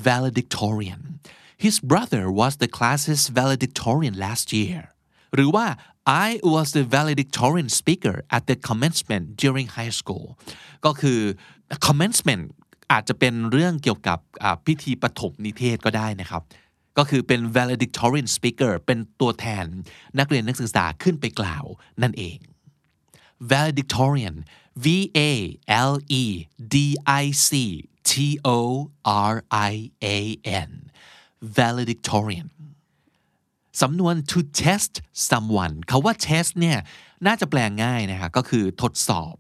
[0.08, 1.02] valedictorian
[1.65, 4.82] his brother was the class's valedictorian last year
[5.36, 5.65] หรือว่า
[6.06, 10.26] I was the valedictorian speaker at the commencement during high school
[10.86, 11.20] ก็คือ
[11.88, 12.44] commencement
[12.92, 14.20] อาจจะเป็นเรื่องเกี่ยวกับ
[14.66, 16.44] พิธีปฐมนิเทศก็ได้นะครับ
[16.98, 19.66] ก็คือเป็น valedictorian speaker เป็นตัวแทน
[20.20, 21.66] นักเรียนนักศึกษาขึ้นไปกล่าว
[22.02, 22.38] นั่นเอง
[23.52, 24.36] valedictorian
[24.84, 24.88] V
[25.30, 25.32] A
[25.92, 26.24] L E
[26.74, 26.76] D
[27.24, 27.50] I C
[28.10, 28.12] T
[28.58, 28.60] O
[29.06, 29.36] R
[29.72, 29.74] I
[30.18, 30.18] A
[30.70, 30.72] N
[31.58, 32.50] valedictorian
[33.82, 34.94] สำนวน to test
[35.30, 36.78] someone เขาว่า test เนี่ย
[37.26, 39.34] น่าจะแปลงง่ายนะฮะก็คือทดสอบ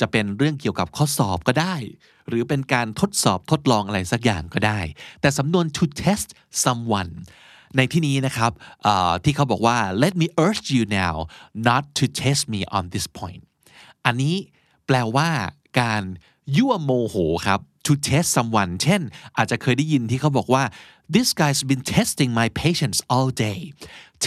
[0.00, 1.76] จะเป็นเรื่องเกี่ยวกับข้อสอบก็ได้
[2.28, 4.80] หรือเป็นการทดสอบทดลองอะไรสักอย่างก็ได้
[5.20, 6.28] แต่สำนวน to test
[6.64, 7.12] someone
[7.76, 8.52] ในที่นี้นะครับ
[9.24, 11.14] ที่เขาบอกว่า let me urge you now
[11.68, 13.42] not to test me on this point
[14.06, 14.34] อันนี้
[14.86, 15.28] แปลว่า
[15.80, 16.02] การ
[16.56, 19.02] ยั่วโมโหครับ to test someone เช่น
[19.36, 20.64] อาจจะเคยได้ยินที่เขาบอกว่า
[21.14, 23.60] this guy's been testing my patience all day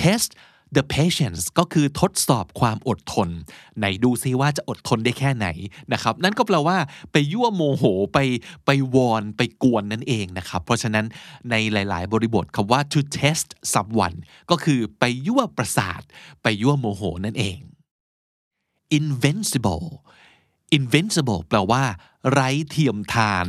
[0.02, 0.30] test
[0.78, 3.30] the patience ก็คือทดสอบความอดทน
[3.78, 5.48] ไหนดูซิว่าจะอดทนได้แค่ไหน
[5.94, 6.78] นะครับ นั่นก็แปลว่า
[7.12, 8.20] ไปยั่วโมโหไป
[8.66, 11.06] ไปวอนไปกวนนั่นเองนะครับ เพราะฉะนั้น
[11.50, 14.18] ในหลาย ๆ บริบทคำว่า to test someone
[14.52, 16.02] ก็คือไปยั่วประสาท
[16.44, 17.58] ไปยั่วโมโหนั่นเอง
[19.00, 19.88] invincible
[20.78, 21.84] invincible แปลว่า
[22.32, 23.46] ไร้เทียมทาน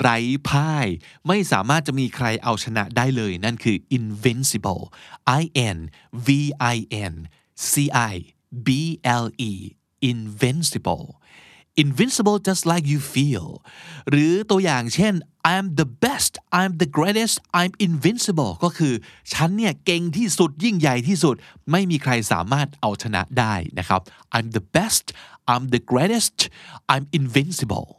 [0.00, 0.16] ไร้
[0.48, 0.86] พ่าย
[1.26, 4.82] ไม่สามารถจะมีใครเอาชนะได้เลย นั่นคือ invincible
[5.40, 5.42] i
[5.76, 5.78] n
[6.26, 6.28] v
[6.74, 6.76] i
[7.12, 7.14] n
[7.70, 7.72] c
[8.12, 8.14] i
[8.66, 8.68] b
[9.22, 9.52] l e
[10.12, 11.04] invincible
[11.84, 13.48] invincible just like you feel
[14.10, 15.14] หรือตัวอย่างเช่น
[15.54, 18.94] I'm the best I'm the greatest I'm invincible ก็คือ
[19.32, 21.36] ฉันเนี่ยเก่งที่สุดยิ่งใหญ่ที่สุด
[21.70, 24.00] ไม่มีใครสามารถเอาชนะได้นะครับ
[24.36, 25.04] I'm the best
[25.52, 26.36] I'm the greatest
[26.92, 27.97] I'm invincible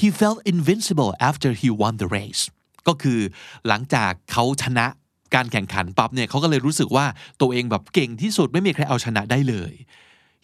[0.00, 2.42] he felt invincible after he won the race
[2.88, 3.20] ก็คือ
[3.68, 4.86] หลังจากเขาชนะ
[5.34, 7.06] การแข่งขันปั๊บเนี่ยเขาก็เลยรู้สึกว่า
[7.40, 9.72] ตัวเองแบบเก่งที่สุดไม่มีใครเอาชนะได้เลย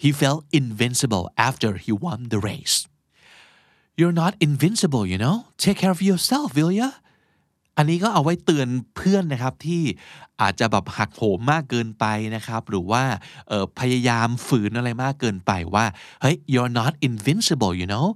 [0.03, 2.77] he felt invincible after he won the race
[3.99, 6.91] you're not invincible you know take care of yourself will ya
[7.77, 9.83] อันนี้ก็เอาไว้เตือนเพื่อนนะครับที่
[10.41, 12.05] อาจจะแบบหักโหมมากเกินไป
[12.37, 13.03] นะครับ หรือว่า
[13.81, 15.85] พยายามฝืนอะไรมากเกินไปว่า
[16.21, 18.07] เฮ้ย you're not invincible you know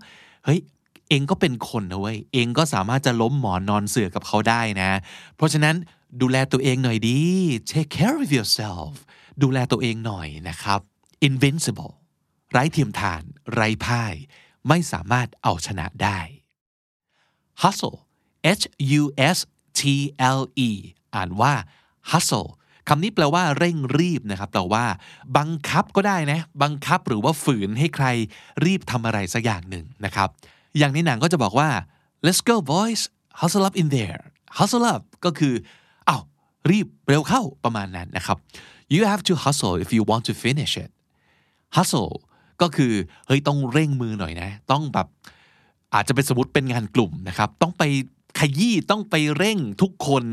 [0.45, 0.61] เฮ้ย
[1.09, 4.91] เองก็เป็นคนนะเว้ยเองก็สามารถจะล้มหมอนนอนเสือกับเขาได้นะ
[5.37, 5.77] เพราะฉะนั้น
[6.21, 7.21] ดูแลตัวเองหน่อยดี
[7.71, 8.93] take care of yourself
[9.43, 10.81] ดูแลตัวเองหน่อยนะครับ
[11.29, 11.95] invincible
[12.51, 14.15] ไร้เทียมทาน ไร้พ่าย
[14.69, 16.21] ไม่สามารถเอาชนะได้
[17.63, 17.99] hustle
[18.61, 18.65] h
[19.01, 19.03] u
[19.37, 19.39] s
[19.79, 19.83] t
[20.39, 20.71] l e
[21.15, 21.55] อ่านว่า
[22.11, 22.51] hustle
[22.89, 24.85] คำนี้แปลว่าเร่งรีบนะครับแต่ว่า
[25.37, 28.07] บังคับก็ได้นะ บังคับหรือว่าฝืนให้ใคร
[28.65, 30.29] รีบทำอะไรสักอย่างหนึ่งนะครับ
[30.79, 31.69] อย่างในหนังก็จะบอกว่า
[32.27, 33.03] let's go boys
[33.41, 34.21] hustle up in there
[34.59, 35.55] hustle up ก็คือ
[36.09, 36.23] อ้าว
[36.71, 38.39] รีบเร็วเข้าประมาณนั้นนะครับ
[38.95, 40.91] you have to hustle if you want to finish it
[41.77, 42.13] hustle
[42.63, 42.93] ก็คือ
[43.27, 45.07] เฮ้ยต้องเร่งมือหน่อยนะ ต้องแบบ
[45.95, 47.83] อาจจะเป็นสมมติเป็นงานกลุ่มนะครับ ต้องไป
[48.39, 50.25] ขยี้ต้องไปเร่งทุกคน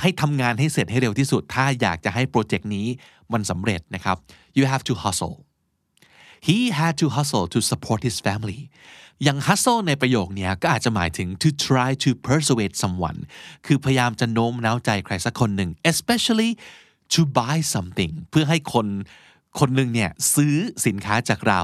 [0.00, 2.86] ให้ทำงานให้เสร็จให้เร็วที่สุด ถ้าอยากจะให้โปรเจกต์นี้
[3.32, 4.16] มันสำเร็จนะครับ
[4.58, 5.36] you have to hustle
[6.48, 8.60] he had to hustle to support his family
[9.24, 13.18] อย่าง hustle ในประโยคนี้ก็อาจจะหมายถึง to try to persuade someone
[13.66, 16.50] คือพยายามจะโน้มน้าวใจใครสักคนหนึ่ง especially
[17.14, 18.86] to buy something เพื่อให้คน
[19.60, 20.54] คนหนึ่งเนี่ยซื้อ
[20.86, 21.60] สินค้าจากเรา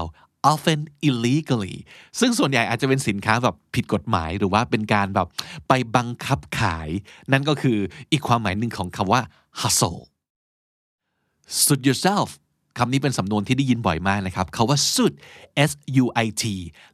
[0.51, 1.75] often illegally
[2.19, 5.27] ซึ่งส่วนใหญ่อาจจะเป็นสินค้าแบบผิดกฎหมายหรือว่าเป็นการแบบ
[5.67, 6.89] ไปบังคับขาย
[7.31, 7.77] นั่นก็คือ
[8.11, 9.21] อีกความหมายหนึ่งของคำว่า
[9.61, 9.99] hustle
[11.63, 12.29] suit yourself
[12.77, 15.13] คำนี้เป็นสำนวนที่ได้ยินบ่อยมากนะครับคาว่า suit
[15.69, 15.71] s
[16.03, 16.43] u i t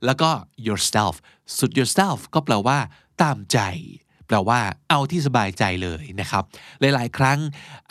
[0.05, 0.29] แล้วก็
[0.67, 1.15] yourself
[1.55, 2.77] suit yourself ก็แปลว่า
[3.21, 3.59] ตามใจ
[4.27, 6.43] แปลว่าเอาที่สบายใจเลยนะครับ
[6.79, 7.39] หลาย ๆ ครั้ง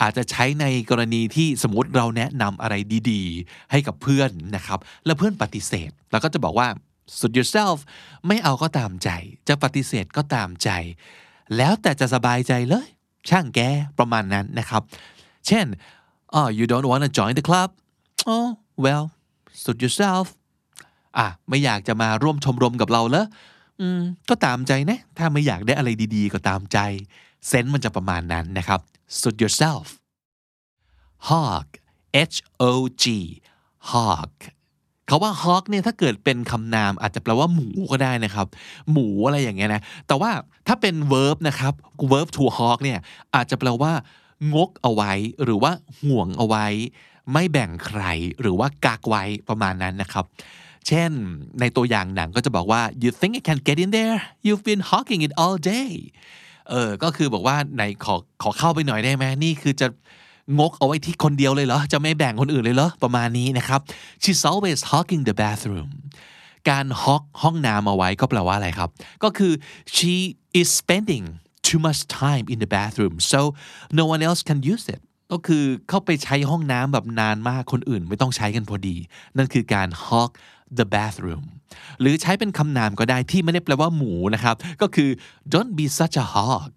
[0.01, 2.75] อาจจะใช้ในกรณีที่สมมติเราแนะนำอะไร
[3.11, 6.67] ดี ๆ ให้กับเพื่อนนะครับ แล้วเพื่อนปฏิเสธ แล้วก็จะบอกว่า
[7.17, 7.77] suit yourself
[8.27, 9.09] ไม่เอาก็ตามใจ
[9.47, 10.69] จะปฏิเสธก็ตามใจ
[11.57, 12.87] แล้วแต่จะสบายใจเลย
[13.29, 13.59] ช่างแก
[13.97, 14.81] ประมาณนั้นนะครับ
[15.47, 15.65] เช่น
[16.37, 17.69] oh you don't want to join the club
[18.33, 18.47] oh
[18.83, 19.05] well
[19.61, 20.25] suit yourself
[21.17, 23.25] อะไม่อยากจะมาร่วมชมรมกับเราเลย
[23.81, 26.77] อืมก็ตามใจนะ ถ้าไม่อยากได้อะไรดีๆ ก็ตามใจ
[27.47, 28.79] เซนส์มันจะประมาณนั้นนะครับ
[29.19, 29.85] suit yourself
[31.29, 31.67] hog
[32.33, 32.35] h
[32.69, 32.71] o
[33.03, 33.05] g
[33.91, 34.33] hog
[35.07, 38.47] เขาว่า hog เนี่ยถ้าเกิดเป็นคำนามอาจจะแปลว่าหมูก็ได้นะครับ
[38.91, 40.31] หมูอะไรอย่างเงี้ยนะ แต่ว่า
[40.67, 41.73] ถ้าเป็น verb นะครับ
[42.11, 42.99] verb to hog เนี่ย
[43.35, 43.93] อาจจะแปลว่า
[44.53, 45.11] งกเอาไว้
[45.43, 45.71] หรือว่า
[46.01, 46.65] ห่วงเอาไว้
[47.33, 48.03] ไม่แบ่งใคร
[48.41, 50.25] หรือว่ากักไว้ประมาณนั้นนะครับ
[50.87, 51.11] เช่น
[51.59, 55.91] ในตัวอย่างหนังก็จะบอกว่า you think I can get in there you've been hogging it all day
[56.69, 59.87] เออ ก็คือบอกว่าไหนขอขอเข้าไปหน่อยได้ไหมนี่คือจะ
[60.59, 63.79] งกเอาไว้ที่คนเดียวเลยเหรอ จะไม่แบ่งคนอื่นเลยเหรอ ประมาณนี้นะครับ
[64.23, 65.89] she's always hogging the bathroom
[66.69, 68.89] การฮอกห้องน้ำเอาไว้ก็แปลว่าอะไรครับ
[69.23, 69.53] ก็คือ
[69.95, 70.15] she
[70.59, 71.25] is spending
[71.69, 73.39] too much time in the bathroom so
[73.99, 75.01] no one else can use it
[75.31, 78.95] ก็คือเข้าไปใช้ห้องน้ำแบบนานมากคนอื่นไม่ต้องใช้กันพอดี
[79.37, 80.31] นั่นคือการ hog
[80.77, 81.43] the bathroom
[81.99, 85.09] หรือใช้เป็นคำนามก็ได้ที่ไม่ได้แปลว่าหมูนะครับ ก็คือ
[85.53, 86.71] don't be such a hog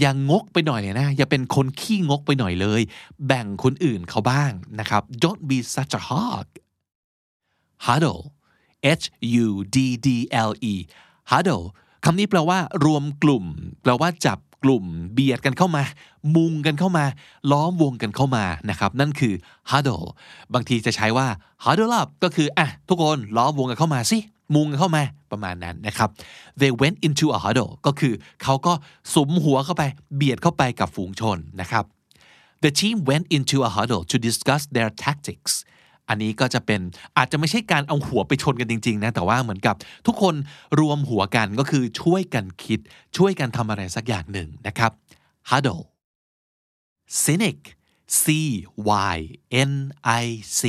[0.00, 2.80] อย่างงกไปหน่อยเลยนะ อย่าเป็นคนขี้งกไปหน่อยเลย
[3.26, 6.46] แบ่งคนอื่นเขาบ้างนะครับ don't be such a hog
[7.86, 8.22] huddle
[9.02, 9.04] H
[9.44, 10.08] U D D
[10.48, 10.74] L E
[11.30, 11.66] huddle
[12.04, 13.44] คำนี้แปลว่า รวมกลุ่ม
[13.82, 15.82] แปลว่าจับกลุ่ม เบียดกันเข้ามา
[16.36, 17.04] มุงกันเข้ามา
[17.50, 19.34] ล้อมวงกันเข้ามานะครับ นั่นคือ
[19.70, 20.06] huddle
[20.54, 21.26] บางทีจะใช้ว่า
[21.64, 24.18] huddle up ก็คืออะทุกคนล้อมวงกันเข้ามาสิ
[24.54, 26.08] มุงกันเข้ามาประมาณนั้นนะครับ
[26.60, 28.72] they went into a huddle ก็คือเขาก็
[29.14, 29.82] สมหัวเข้าไป
[30.16, 31.84] เบียดเข้าไปกับฝูงชนนะครับ
[32.64, 35.52] the team went into a huddle to discuss their tactics
[36.12, 36.80] อันนี้ก็จะเป็น
[37.18, 39.74] อาจจะไม่ใช่การเอาหัวไปชนกันจริง ๆ นะ แต่ว่าเหมือนกับ
[40.06, 40.34] ทุกคน
[40.80, 42.80] รวมหัวกันก็คือช่วยกันคิด
[43.16, 44.92] ช่วยกันทำอะไรสักอย่างหนึ่งนะครับ
[45.50, 45.82] huddle
[47.22, 47.58] cynic
[48.22, 48.24] C
[49.14, 49.18] Y
[49.70, 49.72] N
[50.22, 50.24] I
[50.60, 50.62] C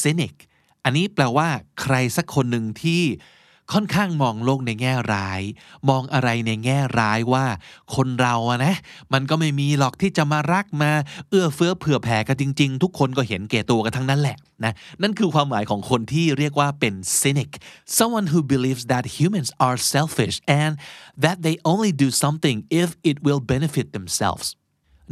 [0.00, 0.34] cynic
[0.84, 1.48] อันนี้แปลว่า
[1.80, 3.02] ใครสักคนหนึ่งที่
[3.72, 5.42] ค่อนข้างมองโลกในแง่ร้าย
[5.88, 7.46] มองอะไรในแง่ร้ายว่า
[7.94, 8.74] คนเราอะนะ
[9.12, 10.90] มันก็ไม่มีหรอกที่จะมารักมา
[11.28, 17.50] เอื้อเฟื้อเผื่อแผ่กันจริง ๆ ทุกคนก็เห็นแก่ตัวกันทั้งนั้นแหละนะนั่นคือความหมายของคนที่เรียกว่าเป็น cynic
[17.98, 20.72] someone who believes that humans are selfish and
[21.24, 24.46] that they only do something if it will benefit themselves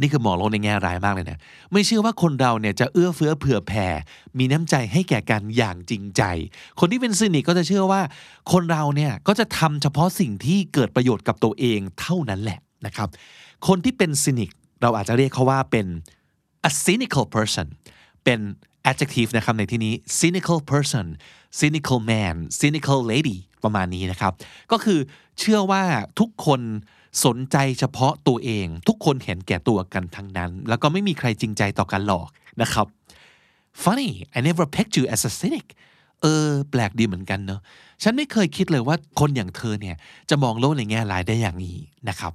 [0.01, 1.39] นี่คือมองโลกในแง่ร้ายมากเลยนะ
[1.71, 3.87] ไม่เชื่อว่าคนเราเนี่ยจะเอื้อเฟื้อเผื่อแผ่
[4.37, 6.21] มีน้ำใจให้แก่กันอย่างจริงใจ
[6.79, 8.01] คนที่เป็นซินิกก็จะเชื่อว่า
[8.51, 13.09] คนเราเนี่ยก็จะทำเฉพาะสิ่งที่เกิดประโยชน์กับตัวเองเท่านั้นแหละนะครับ
[13.67, 14.49] คนที่เป็นซินิก
[14.81, 15.87] เราอาจจะเรียกเขาว่าเป็น
[16.69, 17.67] a cynical person
[18.23, 18.39] เป็น
[18.89, 21.05] adjective นะครับในที่นี้ cynical person
[21.59, 24.33] cynical man cynical lady ประมาณนี้นะครับ
[24.71, 24.99] ก็คือ
[25.39, 25.83] เชื่อว่า
[26.19, 26.61] ทุกคน
[27.25, 32.27] สนใจเฉพาะตัวเอง ทุกคนเห็นแก่ตัวกันทั้งนั้น แล้วก็ไม่มีใครจริงใจต่อกันหรอก
[32.61, 32.87] นะครับ
[33.83, 35.67] funny I never pegged you as a cynic
[36.21, 37.61] เออ แปลกดีเหมือนกันเนอะ
[38.03, 39.95] ฉันไม่เคยคิดเลยว่าคนอย่างเธอเนี่ย
[40.29, 41.77] จะมองโลกในแง่ร้ายได้อย่างนี้
[42.09, 42.33] นะครับ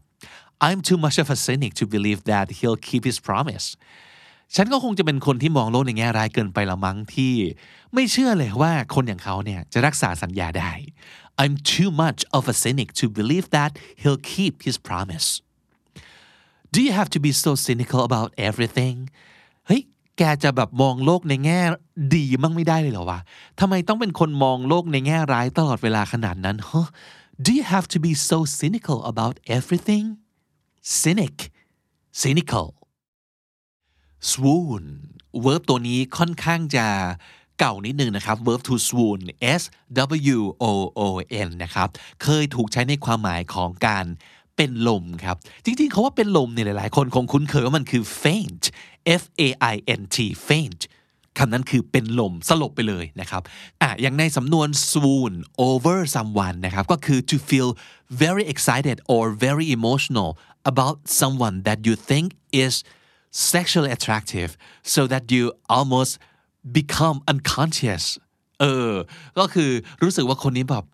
[0.66, 3.66] I'm too much of a cynic to believe that he'll keep his promise
[4.54, 7.32] ฉันก็คงจะเป็นคนที่มองโลกในแง่ร้ายเกินไปละมั้งที่
[7.94, 10.72] ไม่เชื่อเลยว่าคนอย่างเขาเนี่ยจะรักษาสัญญาได้
[11.42, 15.28] I'm too much of a cynic to believe that he'll keep his promise
[16.74, 18.96] Do you have to be so cynical about everything
[19.66, 19.82] เฮ้ย
[20.18, 21.60] แกจะแบบมองโลกในแง่
[22.14, 23.20] ดีมั่งไม่ได้เลยเหรอวะ
[23.60, 26.88] ทำไมต้องเป็นคนมองโลกในแง่ร้ายตลอดเวลาขนาดนั้นฮะ
[27.44, 30.06] Do you have to be so cynical about everything
[31.00, 31.36] cynic
[32.22, 32.68] cynical
[34.30, 34.84] swoon
[35.44, 36.86] verb ตัวนี้ค่อนข้างจะ
[37.58, 39.20] เก่านิดนึงนะครับ verb to swoon
[39.60, 39.62] S
[40.36, 40.38] W
[40.70, 41.08] O O
[41.46, 41.88] N นะครับ
[42.22, 44.06] เคยถูกใช้ในความหมายของการ
[44.56, 48.64] เป็นลมครับ จริงๆ เขาว่าเป็นลมเนี่ยหลายๆ คนคงคุ้นเคยว่ามันคือ faint
[49.20, 50.16] F A I N T
[50.48, 50.82] faint
[51.38, 53.42] คำนั้นคือเป็นลมสลบไปเลยนะครับ
[53.82, 55.32] อะอย่างในสำนวน swoon
[55.68, 57.70] over someone นะครับก็คือ to feel
[58.24, 60.30] very excited or very emotional
[60.70, 62.26] about someone that you think
[62.64, 62.74] is
[63.52, 64.50] sexually attractive
[64.94, 65.44] so that you
[65.76, 66.12] almost
[66.76, 68.04] become unconscious
[68.60, 68.92] เออ
[69.38, 69.70] ก็คือ
[70.02, 70.84] รู้สึกว่าคนนี้แบบ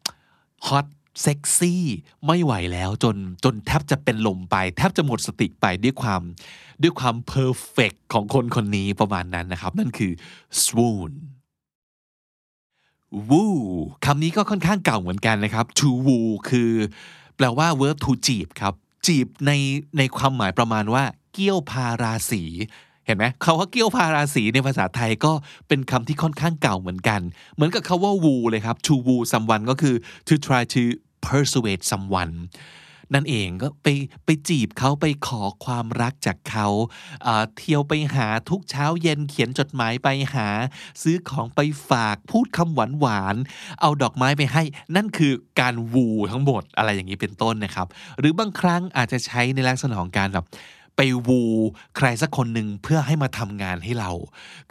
[0.67, 0.87] ฮอต
[1.23, 1.85] เซ็กซี่
[2.27, 6.23] ไม่ไหวแล้วจนจนแทบจะเป็นลมไป แทบจะหมดสติไปด้วยความ
[6.83, 10.13] ด้วยความเพอร์เฟกของคนคนนี้ประมาณนั้นนะครับ นั่นคือ
[10.65, 11.13] swoon
[13.31, 13.51] woo
[14.05, 16.71] คำนี้ก็ค่อนข้างเก่าเหมือนกันนะครับ to woo คือ
[17.37, 18.75] แปลว่า verb to จีบครับ
[19.07, 19.53] จีบใน
[19.99, 22.43] ในความหมายประมาณว่า เกี่ยวพาราสี
[23.07, 25.33] เห็นไหมคาว่าเกี่ยวพาราสีในภาษาไทยก็
[25.69, 27.21] เป็นคำที่ค่อนข้างเก่าเหมือนกัน
[27.55, 29.95] เหมือนกับคาว่า woo เลยครับ to woo someone ก็คือ
[30.29, 30.83] to try to
[31.27, 32.35] persuade someone
[33.15, 33.87] นั่นเองก็ไป
[34.25, 36.67] ไปจีบเขาไปขอความรักจากเขา
[37.57, 40.49] เที่ยวไปหาทุกเช้าเย็นเขียนจดหมายไปหา
[41.03, 41.61] ซื้อของไป
[41.91, 43.37] ฝากพูดคำหวานหวาน
[43.81, 44.63] เอาดอกไม้ไปให้
[44.97, 47.87] นั่นคือการวูทั้งหมดอะไรอย่างนี้เป็นต้นนะครับ
[48.19, 50.47] หรือบางครั้งอาจจะใช้ในลักษณะของการแบบ
[50.97, 51.43] ไปวู
[51.97, 54.11] ใครสักคนหนึ่งเพื่อให้มาทำงานให้เรา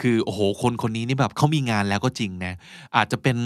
[0.02, 2.54] คือโอ้โหคนคนนี้นี่แบบเขามีงานแล้วก็จริงนะ
[2.96, 3.38] อาจจะเป็น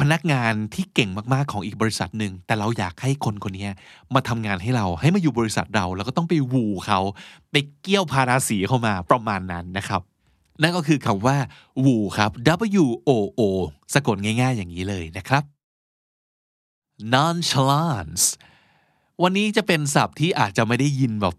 [0.00, 3.68] พนักงานที่เก่งมากๆของอีกบริษัทหนึ่งแต่เราอยากให้คนคนนี้
[4.14, 7.00] มาทำงานให้เรา ให้มาอยู่บริษัทเรา แล้วก็ต้องไปวูเขา
[7.50, 10.02] ไปเกี่ยวพาราสีเข้ามาประมาณนั้นนะครับ
[10.62, 11.36] นั่นก็คือคำว่า
[11.84, 12.30] วูครับ
[12.82, 13.42] W O O
[13.94, 15.42] สะกดง่ายๆอย่างนี้เลยนะครับ
[17.14, 18.24] nonchalance
[19.22, 21.34] วันนี้จะเป็นศัพท์ที่อาจจะไม่ได้ยินแบบ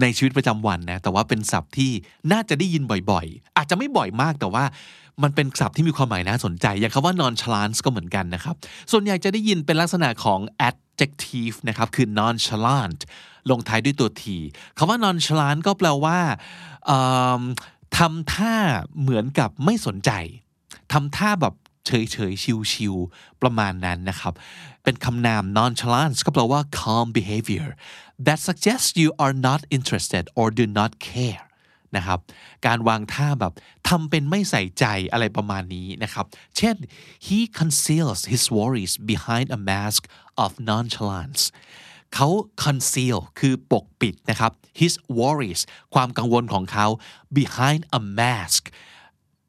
[0.00, 1.92] ในชีวิตประจำวันนะแต่ว่าเป็นศัพท์ที่
[2.32, 4.64] น่าจะได้ยินบ่อยๆ อาจจะไม่บ่อยมากแต่ว่า
[5.22, 8.54] มันเป็นศัพท์ที่มีความหมายน่าสนใจ อย่างคำว่า nonchalance ก็เหมือนกันนะครับ
[8.92, 13.00] ส่วนใหญ่จะได้ยินเป็นลักษณะของ adjective นะครับคือ nonchalant
[13.50, 14.24] ลงท้ายด้วยตัว t
[14.78, 16.18] คำว่า nonchalant ก็แปลว่า
[17.98, 18.54] ทำท่า
[19.00, 20.10] เหมือนกับไม่สนใจ
[20.92, 21.54] ทำท่าแบบ
[21.86, 22.94] เฉยเฉยชิวชิว
[23.42, 24.34] ประมาณนั้นนะครับ
[24.84, 27.68] เป็นคำนาม nonchalance ก็แปลว่า calm behavior
[28.26, 31.42] that suggests you are not interested or do not care
[31.96, 32.20] นะครับ
[32.66, 33.52] การวางท่าแบบ
[33.88, 36.26] ทำเป็นไม่ใส่ใจอะไรประมาณนี้นะครับ
[36.56, 36.76] เช่น
[37.26, 40.02] he conceals his worries behind a mask
[40.44, 41.42] of nonchalance
[42.14, 42.28] เขา
[42.64, 45.60] conceal คือปกปิดนะครับ his worries
[45.94, 46.86] ความกังวลของเขา
[47.38, 48.62] behind a mask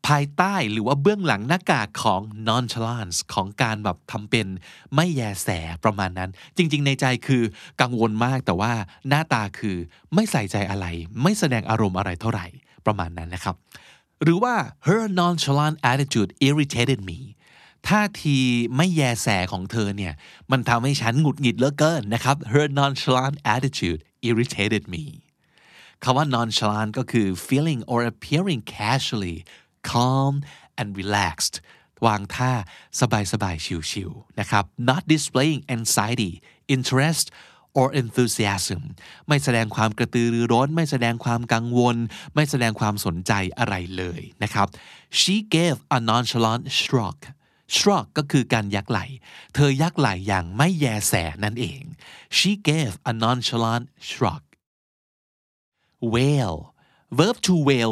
[0.07, 4.47] ภายใต้หรือว่าเบื้องหลังหน้ากากของ nonchalance ของการแบบทำเป็น
[4.95, 5.49] ไม่แยแส
[5.83, 7.43] ประมาณนั้น จริง ๆ ในใจคือ
[7.81, 8.73] กังวลมากแต่ว่า
[9.07, 9.77] หน้าตาคือ
[10.13, 10.85] ไม่ใส่ใจอะไร
[11.23, 12.45] ไม่แสดงอารมณ์อะไรเท่าไหร่
[12.85, 13.55] ประมาณนั้นนะครับ
[14.23, 14.55] หรือว่า
[14.87, 17.19] her nonchalant attitude irritated me
[17.89, 18.37] ท่าที
[18.75, 20.13] ไม่แยแสของเธอเนี่ย
[20.51, 25.03] มันทำให้ฉันหงุดหงิดเหลือเกินนะครับ her nonchalant attitude irritated me
[26.03, 29.37] คำว่า nonchalant ก็คือ feeling or appearing casually
[29.91, 30.33] calm
[30.81, 31.55] and relaxed
[32.05, 32.53] วางท่า
[32.99, 33.55] สบายสบาย
[33.91, 36.31] ชิวๆนะครับ not displaying anxiety
[36.75, 37.25] interest
[37.79, 38.81] or enthusiasm
[39.27, 41.97] ไม่แสดงความกระตือรือร้น ไม่แสดงความกังวล
[42.35, 44.67] ไม่แสดงความสนใจอะไรเลยนะครับ
[45.19, 47.19] she gave a nonchalant shrug
[47.75, 49.05] shrug ก็คือการยักไหล่
[49.53, 51.13] เธอยักไหล่อย่างไม่แยแส
[51.43, 51.81] นั่นเอง
[52.37, 54.43] she gave a nonchalant shrug
[56.13, 56.55] wail
[57.17, 57.91] verb to wail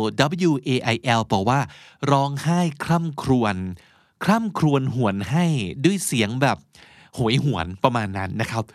[0.50, 1.60] w a i l แปลว่า
[2.12, 3.56] ร้องไห้คร่ำครวญ
[4.24, 5.46] คร่ำครวญหวนให้
[5.86, 6.58] ด้วยเสียงแบบ
[7.16, 8.66] โหยหวนประมาณนั้นนะครับ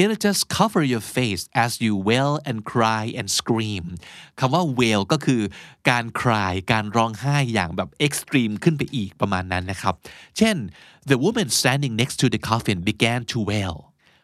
[0.00, 3.84] It'll just cover your face as you wail and cry and scream
[4.38, 5.42] คำว่า wail ก็คือ
[5.88, 9.94] การ cry การร้องไห้อย่างแบบ extreme ขึ้นไปอีกประมาณนั้นนะครับ
[10.38, 10.56] เช่น
[11.10, 13.76] the woman standing next to the coffin began to wail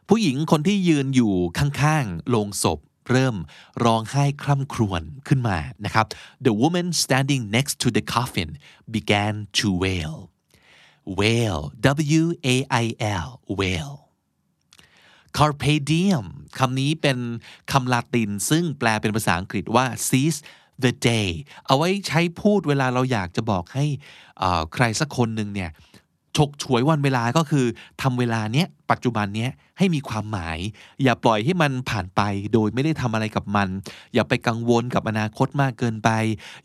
[0.09, 2.79] ผู้หญิงคนที่ยืนอยู่ข้างๆโลงศพ
[3.11, 3.37] เริ่ม
[3.85, 6.07] ร้องไห้คร่ำครวญขึ้นมานะครับ
[6.47, 8.51] The woman standing next to the coffin
[8.97, 10.17] began to wail
[11.21, 11.59] wail
[12.19, 12.23] w
[12.55, 12.87] a i
[13.27, 13.29] l
[13.61, 13.93] wail
[15.37, 16.27] carpe diem
[16.59, 17.19] คำนี้เป็น
[17.73, 20.39] คำลาตินซึ่งแปลเป็นภาษาอังกฤษว่า seize
[20.85, 21.29] the day
[21.67, 23.85] เอาไว้ใช้พูดเวลาเราอยากจะบอกให้
[24.75, 25.71] ใครสักคนหนึ่งเนี่ย
[26.37, 27.67] ฉกฉวยวันเวลาก็คือ
[28.03, 30.59] ทำเวลาเนี้ยปัจจุบันเนี้ยให้มีความหมาย
[31.03, 32.23] อย่าปล่อยให้มันผ่านไป
[32.53, 33.69] โดยไม่ได้ทำอะไรกับมัน
[34.15, 36.11] อย่าไปกังวลกับอนาคตมากเกินไป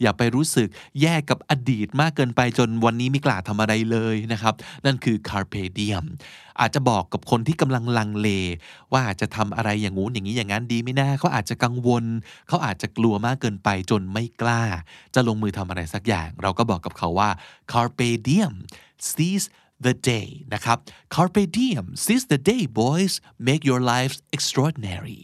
[0.02, 0.68] อย่าไปรู้สึก
[1.02, 4.54] แย่กับอดีตมากเกินไปจนวันนี้ไม่กล้าทำอะไรเลยนะครับ
[4.86, 6.06] นั่นคือ carpe diem
[6.60, 8.30] อาจจะบอกกับคนที่กำลังลังเล
[8.94, 12.04] ว่าจะทำอะไรอย่างงู้นอย่างนี้อย่างนั้นดีไม่น่าเขาอาจจะกังวล
[12.48, 14.62] เขาอาจจะกลัวมากเกินไปจนไม่กล้า
[15.16, 17.30] จะลงมือทำอะไรสักอย่าง เราก็บอกกับเขาว่า
[17.72, 18.54] carpe diem
[19.10, 19.48] seize
[19.86, 20.78] the day นะครับ
[21.16, 23.14] carpe diem seize the day boys
[23.48, 25.24] make your lives extraordinary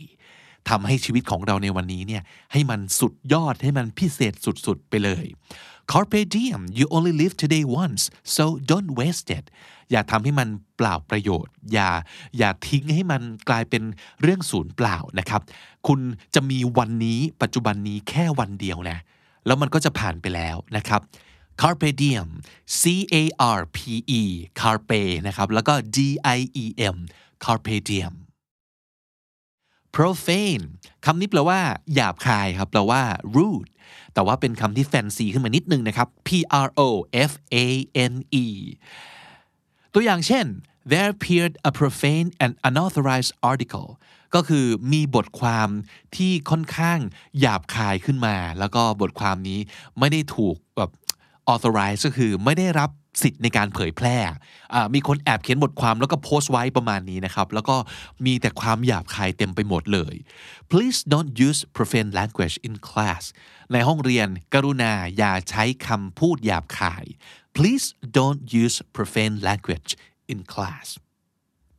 [0.70, 5.26] ทำให้ชีวิตของเราในวันนี้เนี่ยให้มันสุดยอดให้มันพิเศษสุดๆไปเลย
[5.92, 8.04] carpe diem you only live today once
[8.36, 9.46] so don't waste it
[9.92, 11.90] อย่าทำให้มันเปล่าประโยชน์ อย่า
[12.38, 13.84] อย่าทิ้งให้มันกลายเป็น
[14.22, 15.42] เรื่องศูนย์เปล่านะครับ
[15.88, 16.00] คุณ
[16.36, 18.98] จะมีวันนี้ปัจจุบันนี้แค่วันเดียวนะ
[19.46, 21.02] แล้วมันก็จะผ่านไปแล้วนะครับ
[21.62, 22.30] carpe diem
[22.80, 22.84] c
[23.22, 23.24] a
[23.60, 23.78] r p
[24.20, 24.22] e
[24.62, 25.98] carpe นะครับแล้วก็ d
[26.38, 26.98] i e m
[27.44, 28.14] carpe diem
[29.96, 30.64] profane
[31.06, 31.60] คำนี้แปลว่า
[31.94, 33.02] หยาบคายครับแปลว่า
[33.36, 33.70] rude
[34.14, 36.30] แต่ว่าเป็นคำที่แฟนซีขึ้นมานิดนึงนะครับ p
[36.66, 36.82] r o
[37.30, 37.66] f a
[38.12, 38.46] n e
[39.94, 40.46] ตัวอย่างเช่น
[40.92, 43.88] there appeared a profane and unauthorized article
[44.36, 45.70] ก็คือมีบทความ
[46.16, 47.00] ที่ค่อนข้าง
[47.40, 49.60] หยาบคายขึ้นมา แล้วก็บทความนี้
[50.00, 50.92] ไม่ได้ถูกแบบ
[51.54, 52.90] authorize ก็คือไม่ได้รับ
[53.24, 54.18] สิทธิ์ในการเผยแพร่
[54.94, 57.76] มีคนแอบเขียนบทความแล้วก็โพสต์ไว้ประมาณนี้นะครับ แล้วก็
[58.26, 60.16] มีแต่ความหยาบคายเต็มไปหมดเลย
[60.72, 63.24] please don't use profane language in class
[63.72, 67.06] ในห้องเรียนกรุณาอย่าใช้คำพูดหยาบคาย
[67.56, 67.86] please
[68.18, 69.92] don't use profane language
[70.32, 70.88] in class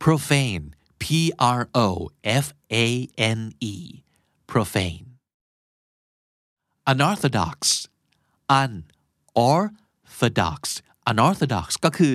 [0.03, 0.65] profane
[1.03, 1.05] P
[1.59, 1.87] R O
[2.43, 2.45] F
[2.85, 2.87] A
[3.39, 3.41] N
[3.73, 3.75] E
[4.51, 5.05] profane
[6.91, 7.57] unorthodox
[8.61, 8.71] un
[9.47, 10.61] orthodox
[11.11, 12.13] unorthodox ก็คือ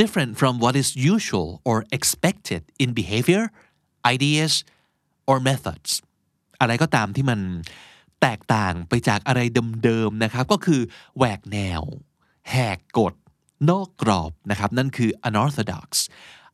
[0.00, 3.44] different from what is usual or expected in behavior
[4.14, 4.52] ideas
[5.30, 5.90] or methods
[6.60, 7.40] อะไรก็ตามที่มัน
[8.22, 9.40] แตกต่างไปจากอะไร
[9.84, 10.80] เดิมๆนะครับ ก็คือ
[11.16, 11.82] แหวกแนว
[12.50, 13.14] แหกกฎ
[13.70, 15.88] นอกกรอบนะครับ นั่นคือ unorthodox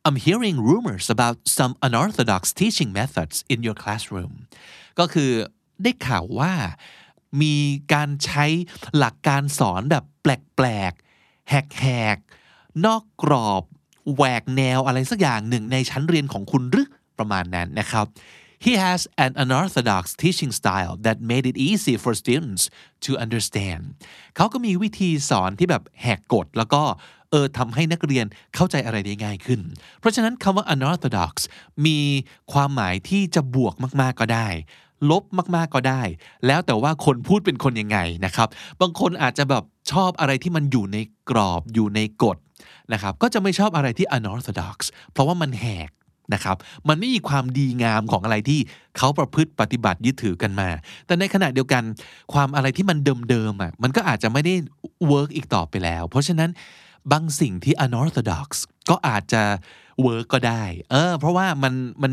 [0.06, 4.32] I'm hearing rumors about some unorthodox teaching methods in your classroom
[4.98, 5.30] ก็คือ
[5.82, 6.52] ได้ข่าวว่า
[7.42, 7.56] มี
[7.92, 8.44] การใช้
[8.96, 13.62] หลักการสอนแบบแปลกๆ แหกๆ นอกกรอบ
[14.14, 18.06] แหวกแนวอะไรสักอย่างหนึ่งในชั้นเรียนของคุณหรือประมาณนั้นนะครับ
[18.64, 22.62] He has an unorthodox teaching style that made it easy for students
[23.04, 23.82] to understand
[24.36, 26.82] เขาก็มีวิธีสอนที่แบบแหกกฎแล้วก็
[27.30, 29.60] เออทำให้นักเรียนเข้าใจอะไรได้ง่ายขึ้น
[30.00, 31.32] เพราะฉะนั้นคำว่า unorthodox
[31.86, 32.00] มี
[32.52, 34.48] ความหมายที่จะบวกมาก ๆ ก็ได้
[35.10, 35.24] ลบ
[35.56, 36.02] มากๆก็ได้
[36.46, 38.48] แล้วแต่ว่าคนพูดเป็นคนยังไงนะครับ
[38.80, 40.98] บางคนอาจจะแบบชอบอะไรที่มันอยู่ใน
[41.30, 42.36] กรอบอยู่ในกฎ
[42.92, 44.76] นะครับ ก็จะไม่ชอบอะไรที่ unorthodox
[45.12, 45.90] เพราะว่ามันแหก
[46.34, 46.56] นะครับ
[46.88, 48.60] มันไม่มีความดีงามของอะไรที่
[48.98, 50.68] เขาประพฤติปฏิบัติยึดถือกันมา
[51.06, 51.82] แต่ในขณะเดียวกัน
[52.32, 52.98] ความอะไรที่มัน
[53.30, 54.54] เดิมๆอะ มันก็อาจจะไม่ได้
[55.08, 56.50] work อีกต่อไปแล้ว เพราะฉะนั้น
[57.12, 58.48] บางสิ่งที่ unorthodox
[58.90, 59.42] ก็อาจจะ
[60.02, 62.12] work ก็ได้ เออ เพราะว่ามันมัน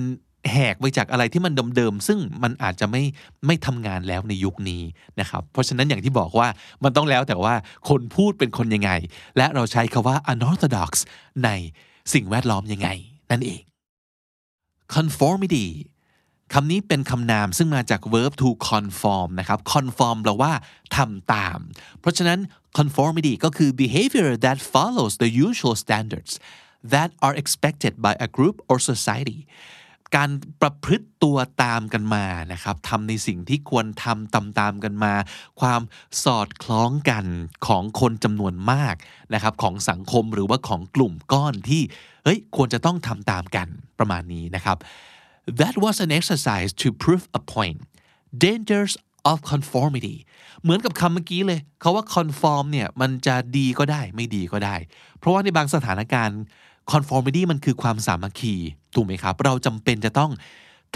[0.51, 3.03] แหกไปจากอะไรที่มันเดิมๆซึ่งมันอาจจะไม่
[3.45, 4.81] ไม่ทำงานแล้วในยุคนี้
[5.19, 6.47] นะครับเพราะฉะนั้นอย่างที่บอกว่า
[6.83, 7.53] มันต้องแล้วแต่ว่า
[7.89, 8.91] คนพูดเป็นคนยังไง
[9.37, 10.91] และเราใช้คาว่า unorthodox
[11.43, 11.49] ใน
[12.13, 12.89] สิ่งแวดล้อมยังไง
[13.31, 13.61] นั่นเอง
[14.95, 15.65] conformity
[16.53, 20.51] คำนี้เป็นคำนามซึ่งมาจาก verb to conform นะครับ conform แปลว่า
[20.95, 21.59] ทำตาม
[21.99, 22.39] เพราะฉะนั้น
[22.77, 26.33] conformity ก็คือ behavior that follows the usual standards
[26.93, 29.39] that are expected by a group or society
[30.15, 30.29] การ
[30.61, 35.13] ประพฤติตัวตามกันมานะครับทำในสิ่งที่ควรทำตามตามกันมา
[35.61, 35.81] ความ
[36.23, 37.25] สอดคล้องกัน
[37.67, 38.95] ของคนจำนวนมาก
[39.33, 41.81] นะครับของสังคมหรือว่าของกลุ่มก้อนที่
[42.23, 43.67] เฮ้ยควรจะต้องทำตามกัน
[43.99, 44.77] ประมาณนี้นะครับ
[45.59, 47.79] That was an exercise to prove a point
[48.43, 48.93] dangers
[49.31, 50.15] of conformity
[50.61, 54.75] เหมือนกับคำเมื่อกี้เลยเขาว่า conform เนี่ยมันจะดีก็ได้ไม่ดีก็ได้
[55.19, 56.41] เพราะว่าในบางสถานการณ์
[56.91, 58.55] conformity มันคือความสามัคคี
[58.95, 60.31] ถูกไหมครับ เราจำเป็นจะต้อง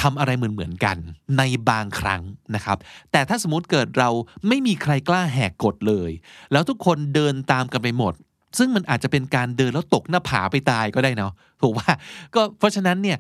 [0.02, 0.98] ทำอะไรเหมือนๆกัน
[1.38, 2.22] ในบางครั้ง
[2.56, 2.78] นะครับ
[3.12, 4.10] แต่ถ้าสมมติเกิดเรา
[4.48, 6.12] ไม่มีใครกล้าแหกกฎเลย
[6.52, 8.14] แล้วทุกคนเดินตามกันไปหมด
[8.58, 11.92] ซึ่งมันอาจจะเป็นการเดินแล้วตกหน้าผาไปตายก็ได้เนาะถูกว่า
[12.36, 13.18] ก็เพราะฉะนั้นเนี่ย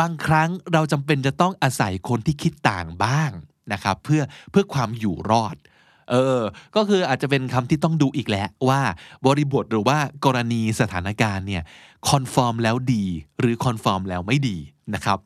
[0.00, 3.30] บางครั้งเราจำเป็นจะต้องอาศัยคนที่คิดต่างบ้าง
[3.72, 5.56] นะครับเพื่อเพื่อความอยู่รอด
[6.10, 6.40] เออ
[6.76, 8.80] ก็คืออาจจะเป็นคำที่ต้องดูอีกแล้วว่า
[9.26, 11.62] บริบทหรือว่ากรณีสถานการณ์เนี่ย
[12.10, 13.04] คอนฟอร์มแล้วดี
[13.40, 14.58] หรือคอนฟอร์มแล้วไม่ดี
[14.94, 15.18] นะครับ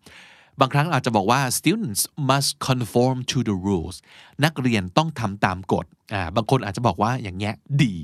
[0.61, 3.97] บางครั้งอาจจะบอกว่า students must conform to the rules
[4.45, 7.55] นักเรียนต้องทำตามกฎอ่าบางคนอาจจะบอกว่าอย่างเงี้ย
[7.85, 7.95] ดี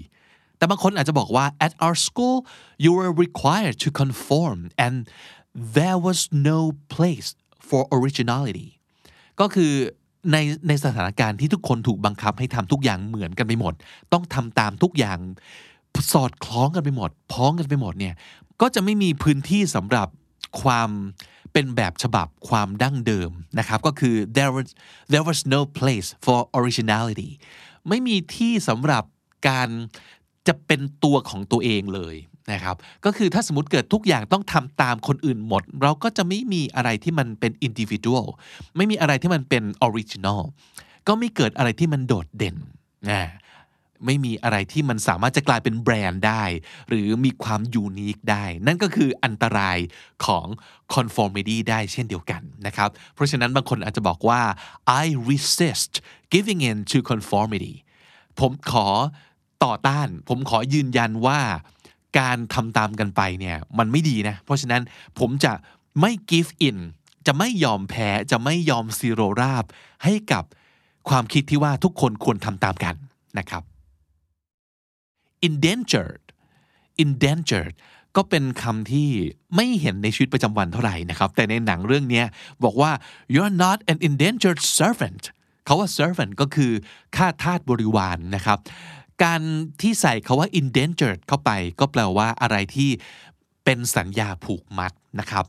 [0.56, 2.36] แต่บางคนอาจจะบอกว่า at our school
[2.84, 4.94] you were required to conform and
[5.76, 6.18] there was
[6.50, 6.58] no
[6.94, 7.28] place
[7.68, 8.68] for originality
[9.40, 9.72] ก็คือ
[10.30, 10.36] ใน
[10.68, 13.74] ในสถานการณ์ที่ทุกคนถูกบังคับให้ทำทุกอย่างเหมือนกันไปหมด
[14.12, 15.18] ต้องทำตามทุกอย่าง
[16.12, 18.14] สอดคล้องกันไปหมด พ้องกันไปหมดเนี่ย
[18.60, 20.08] ก็จะไม่มีพื้นที่สำหรับ
[20.62, 20.90] ความ
[21.52, 24.68] เป็นแบบฉบับความดั้งเดิมนะครับ ก็คือ there was
[25.12, 27.30] there was no place for originality
[27.88, 29.04] ไม่มีที่สำหรับ
[29.48, 29.68] การ
[30.48, 32.16] จะเป็นตัวของตัวเองเลย
[32.52, 38.26] นะครับก็คือถ้าสมมติเกิดทุกอย่างต้องทำตามคนอื่นหมด เราก็จะไม่มีอะไรที่มันเป็น individual
[38.76, 40.40] ไม่มีอะไรที่มันเป็น original
[41.06, 42.56] ก็ไม่เกิดอะไรที่มันโดดเด่น
[43.10, 43.22] นะ
[44.06, 46.44] ไม่มีอะไรที่มันสามารถจะกลายเป็นแบรนด์ได้
[46.88, 49.78] หรือมีความยูนิคได้ นั่นก็คืออันตราย
[50.26, 50.46] ของ
[50.94, 54.40] conformity ได้เช่นเดียวกันนะครับ เพราะฉะนั้นบางคนอาจจะบอกว่า
[55.02, 55.92] I resist
[56.32, 57.74] giving in to conformity
[58.40, 58.86] ผมขอ
[59.64, 61.40] ต่อต้าน ผมขอยืนยันว่า
[62.18, 64.82] การทำตามกันไปเนี่ยมันไม่ดีนะ เพราะฉะนั้น
[65.18, 65.52] ผมจะ
[66.00, 66.78] ไม่ give in
[67.26, 69.64] จะไม่ยอมแพ้จะไม่ยอมซีโรราบ
[70.04, 70.44] ให้กับ
[71.08, 72.94] ความคิดที่ว่าทุกคนควรทำตามกัน
[73.38, 73.62] นะครับ
[75.48, 76.24] indentured
[77.04, 77.74] indentured
[78.16, 79.08] ก็เป็นคำที่
[79.56, 82.22] ไม่เห็นในชีวิตประจำวันเท่าไหร่นะครับ แต่ในหนังเรื่องนี้
[82.64, 82.90] บอกว่า
[83.34, 85.24] you're not an indentured servant
[85.64, 86.72] เขาว่า servant ก็คือ
[87.16, 88.58] ข้าทาสบริวารนนะครับ
[89.24, 89.40] การ
[89.80, 91.50] ที่ใส่คาว่า indentured เข้าไป
[91.80, 92.90] ก็แปลว่าอะไรที่
[93.64, 95.44] เป็นสัญญาผูกมัดนะครับ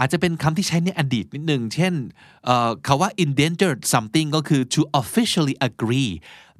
[0.00, 1.94] อาจจะเป็นคำที่ใช้ในอดีตนิดหนึ่ง เช่น
[2.86, 6.10] คาว่า indentured something ก็คือ to officially agree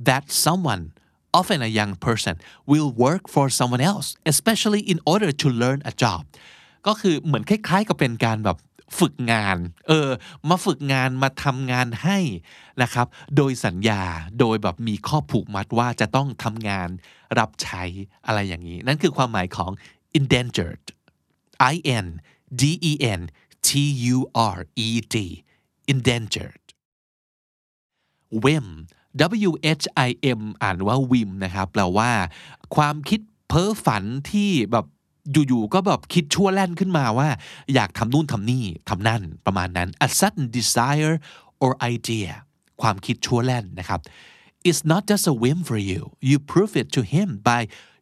[0.09, 0.85] that someone
[1.39, 2.35] often a young person
[2.71, 6.23] will work for someone else especially in order to learn a job
[6.87, 8.59] ก็คือเหมือนคล้ายๆกับเป็นการแบบ
[8.99, 9.57] ฝึกงาน
[9.89, 10.09] เออ
[10.49, 12.19] มาฝึกงานมาทำงานให้
[12.83, 13.07] นะครับ
[13.37, 14.03] โดยสัญญา
[14.41, 16.89] โดยแบบมีข้อผูกมัดว่าจะต้องทำงาน
[17.39, 17.83] รับใช้
[18.27, 19.73] อะไรอย่างนี้ นั่นคือความหมายของ
[20.19, 20.85] indentured
[21.73, 21.75] I
[22.05, 22.07] N
[22.61, 23.21] D E N
[23.67, 23.69] T
[24.15, 24.19] U
[24.55, 25.17] R E D
[25.93, 26.65] indentured
[28.45, 28.67] whim
[29.49, 32.11] W H I M อ่านว่า whim นะครับแปลว่า
[32.77, 34.87] ความคิดเพ้อฝันที่แบบ
[35.33, 37.29] อยู่ๆก็แบบคิดชั่วแล่นขึ้นมาว่า
[37.75, 41.15] อยากทำนู่นทำนี่ทำนั่นประมาณนั้น a sudden desire
[41.63, 42.31] or idea
[42.83, 44.01] ความคิดชั่วแล่นนะครับ
[44.69, 47.61] it's not just a whim for you you prove it to him by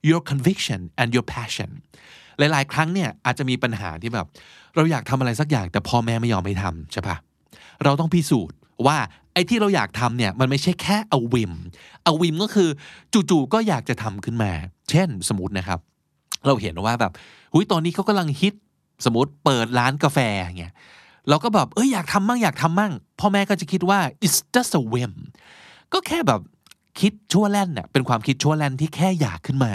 [0.09, 1.71] your conviction and your passion
[2.39, 4.27] หลายๆ ครั้งเนี่ยอาจจะมีปัญหาที่แบบ
[4.75, 7.17] เราอยากทำอะไรสักอย่างแต่พ่อแม่ไม่ยอมให้ทำใช่ปะ
[7.85, 8.57] เราต้องพิสูจน์
[8.87, 8.99] ว่า
[9.35, 11.53] ไอ้ที่เราอยากทำเนี่ยมันไม่ใช่แค่อวิม
[12.07, 12.69] อวิมก็คือ
[13.31, 14.53] จู่ๆก็อยากจะทำขึ้นมา
[14.91, 15.81] เช่นสมมตินะครับ
[16.47, 17.13] เราเห็นว่าแบบ
[17.53, 18.55] หุยตอนนี้เขากำลังฮิต
[19.05, 20.19] สมมติเปิดร้านกาแฟ
[20.59, 20.75] เงี้ย
[21.29, 25.13] เราก็แบบเอ้ยอยากทำมั่งอยากทำมั่งพ่อแม่ก็จะคิดว่า it's just a whim
[25.93, 26.41] ก็แค่แบบ
[27.01, 29.73] คิดชั่วแล่นเน่ยเป็นความคิดชั่วแล่นที่แค่อยากขึ้นมา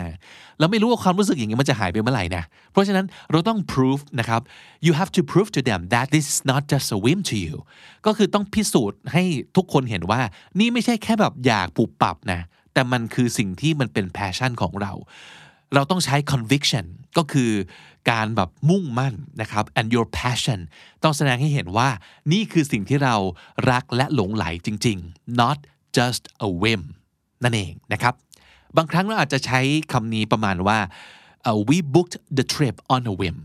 [0.59, 4.41] แล้วไม่รู้ว่าความรู้สึกอย่างนี้มันจะหายไปเมื่อไหร่นะเพราะฉะนั้นเราต้อง prove นะครับ
[4.85, 7.55] you have to prove to them that this is not just a whim to you
[8.05, 9.23] ก็คือต้องพิสูจน์ให้
[9.55, 10.21] ทุกคนเห็นว่า
[10.59, 12.41] นี่ไม่ใช่แค่แบบอยากปุบปับนะ
[12.73, 14.93] แต่มันคือสิ่งที่มันเป็น passion ของเรา
[15.73, 16.85] เราต้องใช้ conviction
[17.17, 17.51] ก็คือ
[18.11, 20.59] การแบบมุ่งมั่นนะครับ and your passion
[21.03, 21.89] ต้องแสดงให้เห็นว่า
[22.31, 23.15] นี่คือสิ่งที่เรา
[23.71, 25.57] รักและหลงไหลจริง ๆ not
[25.97, 26.81] just a whim
[27.43, 28.13] นั่นเองนะครับ
[28.77, 29.59] บางครั้งเราอาจจะใช้
[29.91, 30.79] คำนี้ประมาณว่า
[31.47, 33.37] uh, we booked the trip on a whim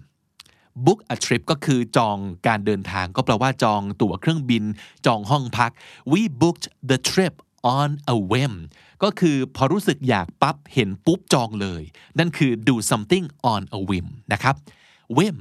[0.86, 4.64] book a trip ก็คือจองการเดินทางก็แปลว่าจองตั๋วเครื่องบิน
[5.06, 5.70] จองห้องพัก
[6.12, 7.34] we booked the trip
[7.78, 8.54] on a whim
[9.02, 11.82] ก็คือพอรู้สึกอยากปั๊บเห็นปุ๊บจองเลย
[12.18, 14.54] นั่นคือ do something on a whim นะครับ
[15.16, 15.36] whim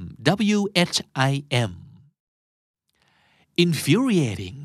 [0.56, 0.60] w
[0.94, 0.98] h
[1.30, 1.32] i
[1.68, 1.70] m
[3.64, 4.58] infuriating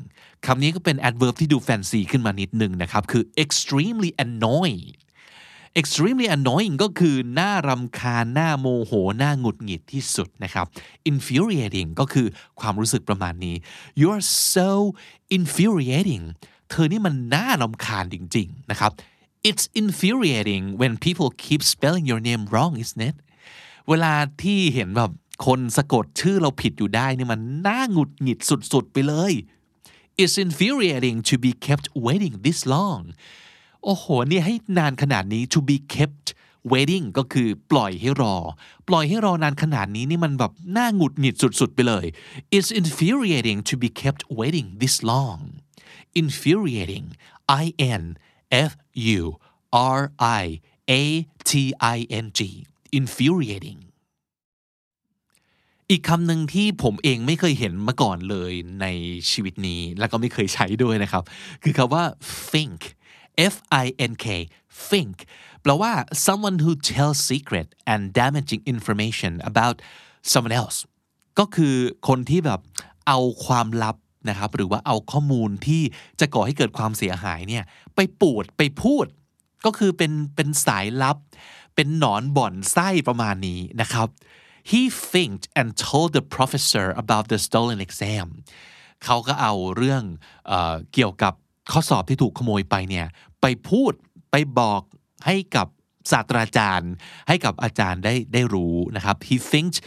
[0.46, 4.86] คำนี้ก็เป็น adverb ที่ดูแฟนซีขึ้นมานิดนึงนะครับ คือ extremely annoying
[5.80, 10.66] extremely annoying ก็คือหน้ารำคาญหน้าโมโห หน้าหงุดหงิดที่สุดนะครับ
[11.10, 12.26] infuriating ก็คือ
[12.60, 13.56] ความรู้สึกประมาณนี้
[14.00, 14.24] you're
[14.54, 14.70] so
[15.36, 16.24] infuriating
[16.70, 18.90] เธอนี่มันน่ารำคาญจริง ๆ นะครับ
[19.48, 23.16] it's infuriating when people keep spelling your name wrong isn't it
[23.88, 25.10] เวลาที่เห็นแบบ
[25.46, 28.38] คนสะกดชื่อเราผิดอยู่ได้นี่มันน่าหงุดหงิด
[28.72, 29.32] สุด ๆ ไปเลย
[30.22, 33.02] It's infuriating to be kept waiting this long
[33.84, 36.26] โอ้โห นี่ให้นานขนาดนี้ to be kept
[36.72, 38.36] waiting ก็คือปล่อยให้รอ
[38.88, 42.04] ปล่อยให้รอนานขนาดนี้นี่มันแบบน่าหงุดหงิดสุด ๆ ไปเลย
[42.56, 45.40] It's infuriating to be kept waiting this long
[46.20, 47.06] infuriating
[47.62, 47.64] I
[48.00, 48.04] N
[48.70, 48.72] F
[49.20, 49.22] U
[49.98, 50.00] R
[50.42, 50.44] I
[51.00, 51.02] A
[51.48, 51.52] T
[51.96, 52.40] I N G
[52.98, 53.80] infuriating
[55.90, 58.86] อีกคำหนึ่งที่ผมเองไม่เคยเห็นมาก่อนเลยใน
[59.30, 61.24] ชีวิตนี้ แล้วก็ไม่เคยใช้ด้วยนะครับ
[61.62, 62.04] คือคำว่า
[62.50, 62.80] think
[63.52, 63.54] F
[63.84, 64.26] I N K
[64.90, 65.16] think
[65.62, 65.92] แปลว่า
[66.26, 69.76] someone who tells secret and damaging information about
[70.32, 70.78] someone else
[71.38, 71.74] ก็คือ
[72.08, 72.60] คนที่แบบ
[73.06, 73.96] เอาความลับ
[74.28, 75.82] นะครับหรือว่าเอาข้อมูลที่
[76.20, 77.64] จะก่อให้เกิดความเสียหายเนี่ย
[77.94, 79.06] ไปปูดไปพูด
[79.64, 81.16] ก็คือเป็นเป็นสายลับ
[81.74, 84.08] เป็นหนอนบ่อนไส้ประมาณนี้นะครับ
[84.70, 88.26] he thinked and told the professor about the stolen exam
[89.04, 90.02] เขาก็เอาเรื่อง
[90.46, 90.52] เอ
[90.94, 91.34] เกี่ยวกับ
[91.72, 93.06] ข้อสอบที่ถูกขโมยไปเนี่ย
[93.40, 93.92] ไปพูด
[94.30, 94.82] ไปบอก
[95.26, 95.68] ให้กับ
[96.12, 96.92] ศาสตราจารย์
[97.28, 99.78] ให้กับอาจารย์ได้ได้รู้นะครับ he thinked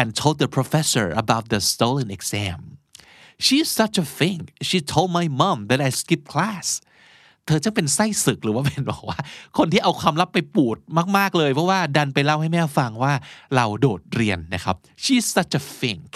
[0.00, 2.58] and told the professor about the stolen exam
[3.46, 6.68] she's such a thing she told my mom that I skipped class
[7.46, 9.18] เธอจะเป็นไส้ศึกหรือว่าเป็นบอกว่า
[9.58, 10.76] คนที่เอาความลับไปปูด
[11.16, 13.12] มากๆเลย เพราะว่าดันไปเล่าให้แม่ฟังว่า
[13.56, 16.10] เราโดดเรียนนะครับ she's such a think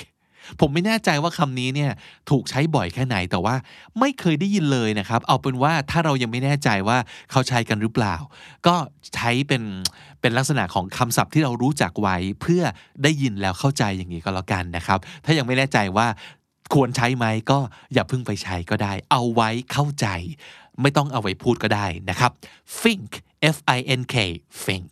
[0.60, 1.90] ผมไม่แน่ใจว่าคำนี้เนี่ย
[2.30, 3.54] ถูกใช้บ่อยแค่ไหนแต่ว่า
[4.00, 6.98] ไม่เคยได้ยินเลยนะครับ เอาเป็นว่าถ้าเรายังไม่แน่ใจว่า
[7.30, 8.14] เขาใช้กันหรือเปล่า
[8.66, 8.74] ก็
[9.14, 9.62] ใช้เป็น
[10.20, 12.62] เป็นลักษณะของคำศัพท์ที่เรารู้จักไว้เพื่อ
[13.02, 16.06] ได้ยินแล้วเข้าใจอย่างนี้ก็แล้วกันนะครับ ถ้ายังไม่แน่ใจว่า
[16.74, 17.58] ควรใช้ไหมก็
[17.92, 20.06] อย่าเพิ่งไปใช้ก็ได้ เอาไว้เข้าใจ
[20.80, 22.30] ไม่ต้องเอาไว้พูดก็ได้นะครับ
[22.82, 23.10] think
[23.54, 24.14] f i n k
[24.64, 24.90] think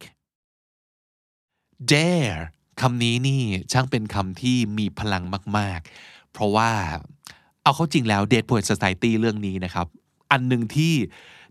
[1.90, 2.40] dare
[2.80, 5.24] คำนี้นี่ช่างเป็นคำที่มีพลัง
[5.58, 6.70] มาก ๆ เพราะว่า
[7.62, 9.86] เอาเข้าจริงแล้ว Dead Poet Society เรื่องนี้นะครับ
[10.30, 10.94] อันหนึ่งที่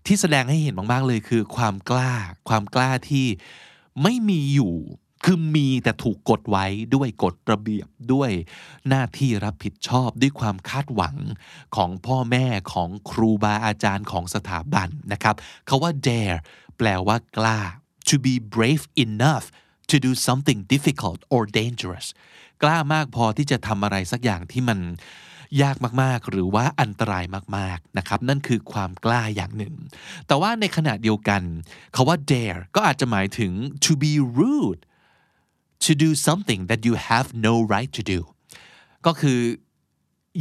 [0.05, 2.13] ที่แสดงให้เห็นมาก ๆ เลยคือความกล้า
[2.49, 3.25] ความกล้าที่
[4.03, 4.75] ไม่มีอยู่
[5.23, 6.65] คือมีแต่ถูกกดไว้
[6.95, 8.31] ด้วยกฎระเบียบด้วย
[8.89, 11.15] หน้าที่รับผิดชอบด้วยความคาดหวัง
[11.75, 15.35] ของพ่อแม่ของครูบาอาจารย์ของสถาบันนะครับ
[15.67, 16.39] เขาว่า dare
[16.77, 17.59] แปลว่ากล้า
[18.09, 19.45] to be brave enough
[19.89, 22.07] to do something difficult or dangerous
[22.63, 24.79] กล้ามากพอที่จะทำอะไรสักอย่างที่มัน
[25.61, 27.25] ยากมากๆ หรือว่าอันตราย
[27.57, 29.75] มากๆนะครับนั่นคือความกล้าอย่างหนึ่ง
[30.27, 31.41] แต่ว่าในขณะเดียวกัน
[31.95, 33.51] คาว่า dare ก็อาจจะหมายถึง
[33.85, 34.81] to be rude
[35.85, 38.19] to do something that you have no right to do
[39.05, 39.39] ก็คือ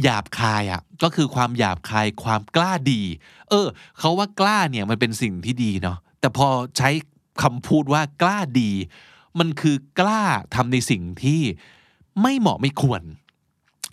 [0.03, 3.01] หยาบคายอะก็คือความหยาบคายความกล้าดี
[3.49, 3.67] เออ
[3.99, 6.89] เขาว่ากล้าเนี่ยมันเป็นสิ่งที่ดีเนาะแต่พอใช้
[7.41, 8.71] คำพูดว่ากล้าดี
[9.39, 10.21] มันคือกล้า
[10.55, 11.41] ทำในสิ่งที่
[12.21, 13.01] ไม่เหมาะไม่ควร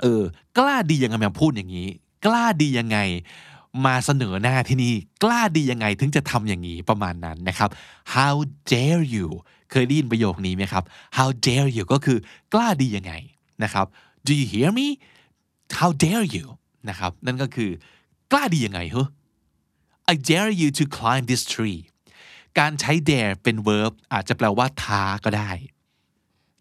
[0.03, 0.22] เออ
[0.59, 1.88] กล้าดียังไงมาพูดอย่างนี้
[2.26, 2.99] กล้าดียังไง
[3.86, 4.94] มาเสนอหน้าที่นี่
[5.24, 7.70] กล้าดียังไงถึงจะทำอย่างนี้ประมาณนั้นนะครับ
[8.14, 8.34] how
[8.72, 9.28] dare you
[9.70, 10.84] เคยได้ยินประโยคนี้ไหมครับ
[11.16, 12.18] how dare you ก็คือ
[12.52, 13.12] กล้าดียังไง
[13.62, 13.86] นะครับ
[14.26, 14.86] do you hear me
[15.78, 16.46] how dare you
[16.88, 17.70] นะครับนั่นก็คือ
[18.32, 19.06] กล้าดียังไงเหรอ
[20.12, 21.80] I dare you to climb this tree
[22.58, 25.50] การใช้ dare เป็น verb อาจจะแปลว่าท้าก็ได้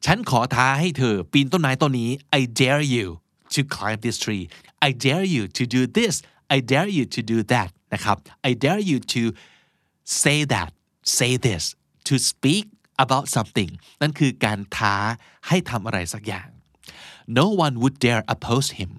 [0.05, 3.07] ฉันขอท้าให้เธอปีนต้นไม้ต้นนี้ I dare you
[3.53, 4.43] to climb this tree
[4.87, 6.15] I dare you to do this
[6.55, 8.17] I dare you to do that นะครับ
[8.49, 9.21] I dare you to
[10.21, 10.69] say that
[11.17, 11.63] say this
[12.07, 12.65] to speak
[13.03, 13.71] about something
[14.01, 14.95] นั่นคือการท้า
[15.47, 16.49] ให้ทำอะไรสักอย่าง
[17.37, 18.91] no one would dare oppose him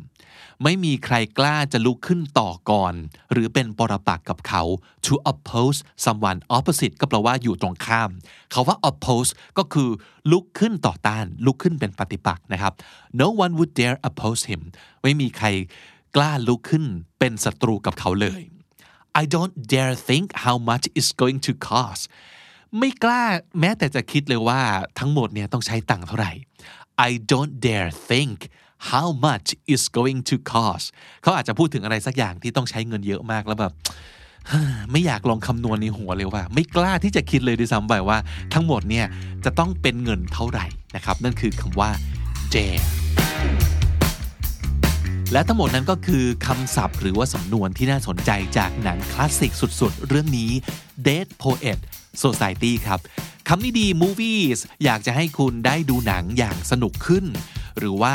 [0.62, 2.94] ไม่มีใครกล้าจะลุกขึ้นต่อก่อน
[3.32, 4.62] หรือเป็นปรปักษ์กับเขา
[5.06, 8.10] to oppose someone opposite ก็แปลว่าอยู่ตรงข้าม
[8.50, 9.90] เขาว่า oppose ก็คือ
[10.30, 12.72] ลุกขึ้นต่อต้าน ลุกขึ้นเป็นปฏิปักษ์นะครับ
[13.20, 14.60] no one would dare oppose him
[15.02, 15.46] ไม่มีใคร
[16.16, 16.84] กล้าลุกขึ้น
[17.18, 18.42] เป็นศัตรูกับเขาเลย
[19.20, 22.02] I don't dare think how much it's going to cost
[22.78, 23.22] ไม่กล้า
[23.60, 24.60] แม้แต่จะคิดเลยว่า
[24.98, 26.32] ทั้งหมดเนี่ยต้องใช้ตังค์เท่าไหร่
[27.08, 28.38] I don't dare think
[28.90, 30.86] how much is going to cost
[31.22, 33.72] เขาอาจจะพูดถึงอะไรสักอย่างที่ต้องใช้เงินเยอะมากแล้วแบบ
[34.92, 38.18] ไม่อยากลองคำนวณในหัวเลยว่า ไม่กล้าที่จะคิดเลยด้วยซ้ำไปว่า
[38.54, 39.06] ทั้งหมดเนี่ย
[39.44, 41.90] จะต้องเป็นเงินเท่าไหร่นะครับ นั่นคือคำว่า
[42.54, 42.84] dare
[45.32, 50.50] และทั้งหมดนั้นก็คือคำศัพท์หรือว่าสำนวนที่น่าสนใจจากหนังคลาสสิกสุดๆ เรื่องนี้
[51.06, 51.78] Dead Poet
[52.24, 53.00] Society ครับ
[53.48, 57.24] คำนี้ดี Movies อยากจะให้คุณได้ดูหนังอย่างสนุกขึ้น
[57.78, 58.14] หรือว่า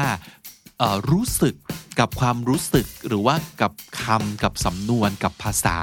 [1.11, 1.55] รู้สึก
[1.99, 3.71] กับความรู้สึกหรือว่ากับ
[4.01, 5.77] คำกับสำนวนกับภาษา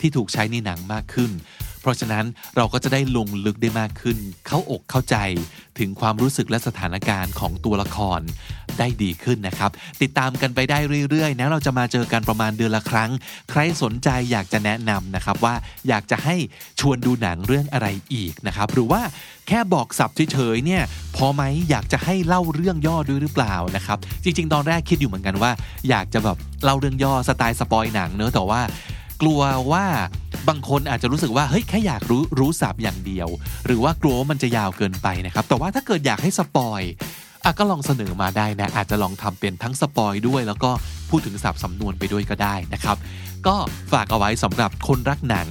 [0.00, 1.30] ที่ถูกใช้ในหนังมากขึ้น
[1.86, 2.26] เพราะฉะนั้น
[2.56, 5.16] เราก็จะได้ลงลึกได้มากขึ้น เข้าอกเข้าใจ
[5.78, 8.20] ถึงความรู้สึกและสถานการณ์ของตัวละคร
[8.78, 9.70] ได้ดีขึ้นนะครับ
[10.02, 10.78] ติดตามกันไปได้
[11.10, 13.10] เรื่อยๆนะเราจะมาเจอกันประมาณเดือนละครั้ง
[13.50, 15.54] ใครสนใจอยากจะแนะนำนะครับว่า
[15.88, 16.36] อยากจะให้
[16.80, 19.00] ชวนดูหนังเรื่องอะไรอีกนะครับหรือว่า
[19.48, 20.82] แค่บอกศัพท์เฉยๆเนี่ย
[21.16, 25.50] พอไหมอยากจะให้เล่าเรื่องย่อด้วยหรือเปล่านะครับจริง ๆ ตอนแรกคิดอยู่เหมือนกันว่า
[25.88, 28.60] อยากจะแบบเล่าเรื่องย่อสไตล์สปอยล์หนังเนอะแต่ว่า
[29.20, 29.40] กลัว
[29.72, 29.86] ว่า
[30.48, 33.28] บางคนอาจจะรู้สึกว่าเฮ้ยแค่อยากรู้รู้ศัพท์อย่างเดียว
[33.66, 36.82] หรือว่ากลัวว่ามันจะยาวเกินไปนะครับ แต่ว่าถ้าเกิดอยากให้สปอยล์
[37.44, 40.70] อะก็ลองเสนอมาได้นะ อาจจะลองทำเป็นทั้งสปอยล์ด้วย แล้วก็
[41.10, 42.96] พูดถึงสับสำนวนไปด้วยก็ได้นะครับ
[43.46, 43.56] ก็
[43.92, 45.48] ฝากเอาไว้สำหรับคนรักหนัง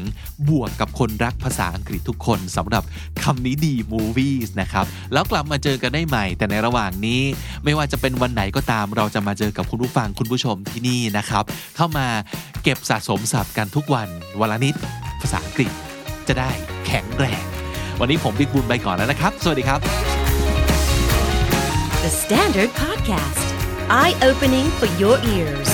[0.49, 2.83] บวกกับคนรักภาษาอังกฤษทุกคนสำหรับ
[3.23, 7.21] คำนี้ดี movies นะครับ แล้วกลับมาเจอกันได้ใหม่ แต่ในระหว่างนี้
[7.63, 11.43] ไม่ว่าจะเป็นวันไหนก็ตาม เราจะมาเจอกับคุณผู้ฟังคุณผู้ชมที่นี่นะครับ
[11.75, 12.07] เข้ามา
[12.63, 14.07] เก็บสะสมศัพท์กันทุกวัน
[14.39, 14.75] วันละนิด
[15.21, 15.71] ภาษาอังกฤษ
[16.27, 16.51] จะได้
[16.87, 17.43] แข็งแรง
[17.99, 19.79] วันนี้ผมบิ๊กบุญไปก่อนแล้วนะครับ สวัสดีครับ
[22.03, 23.47] The Standard Podcast
[24.01, 25.69] Eye Opening for Your Ears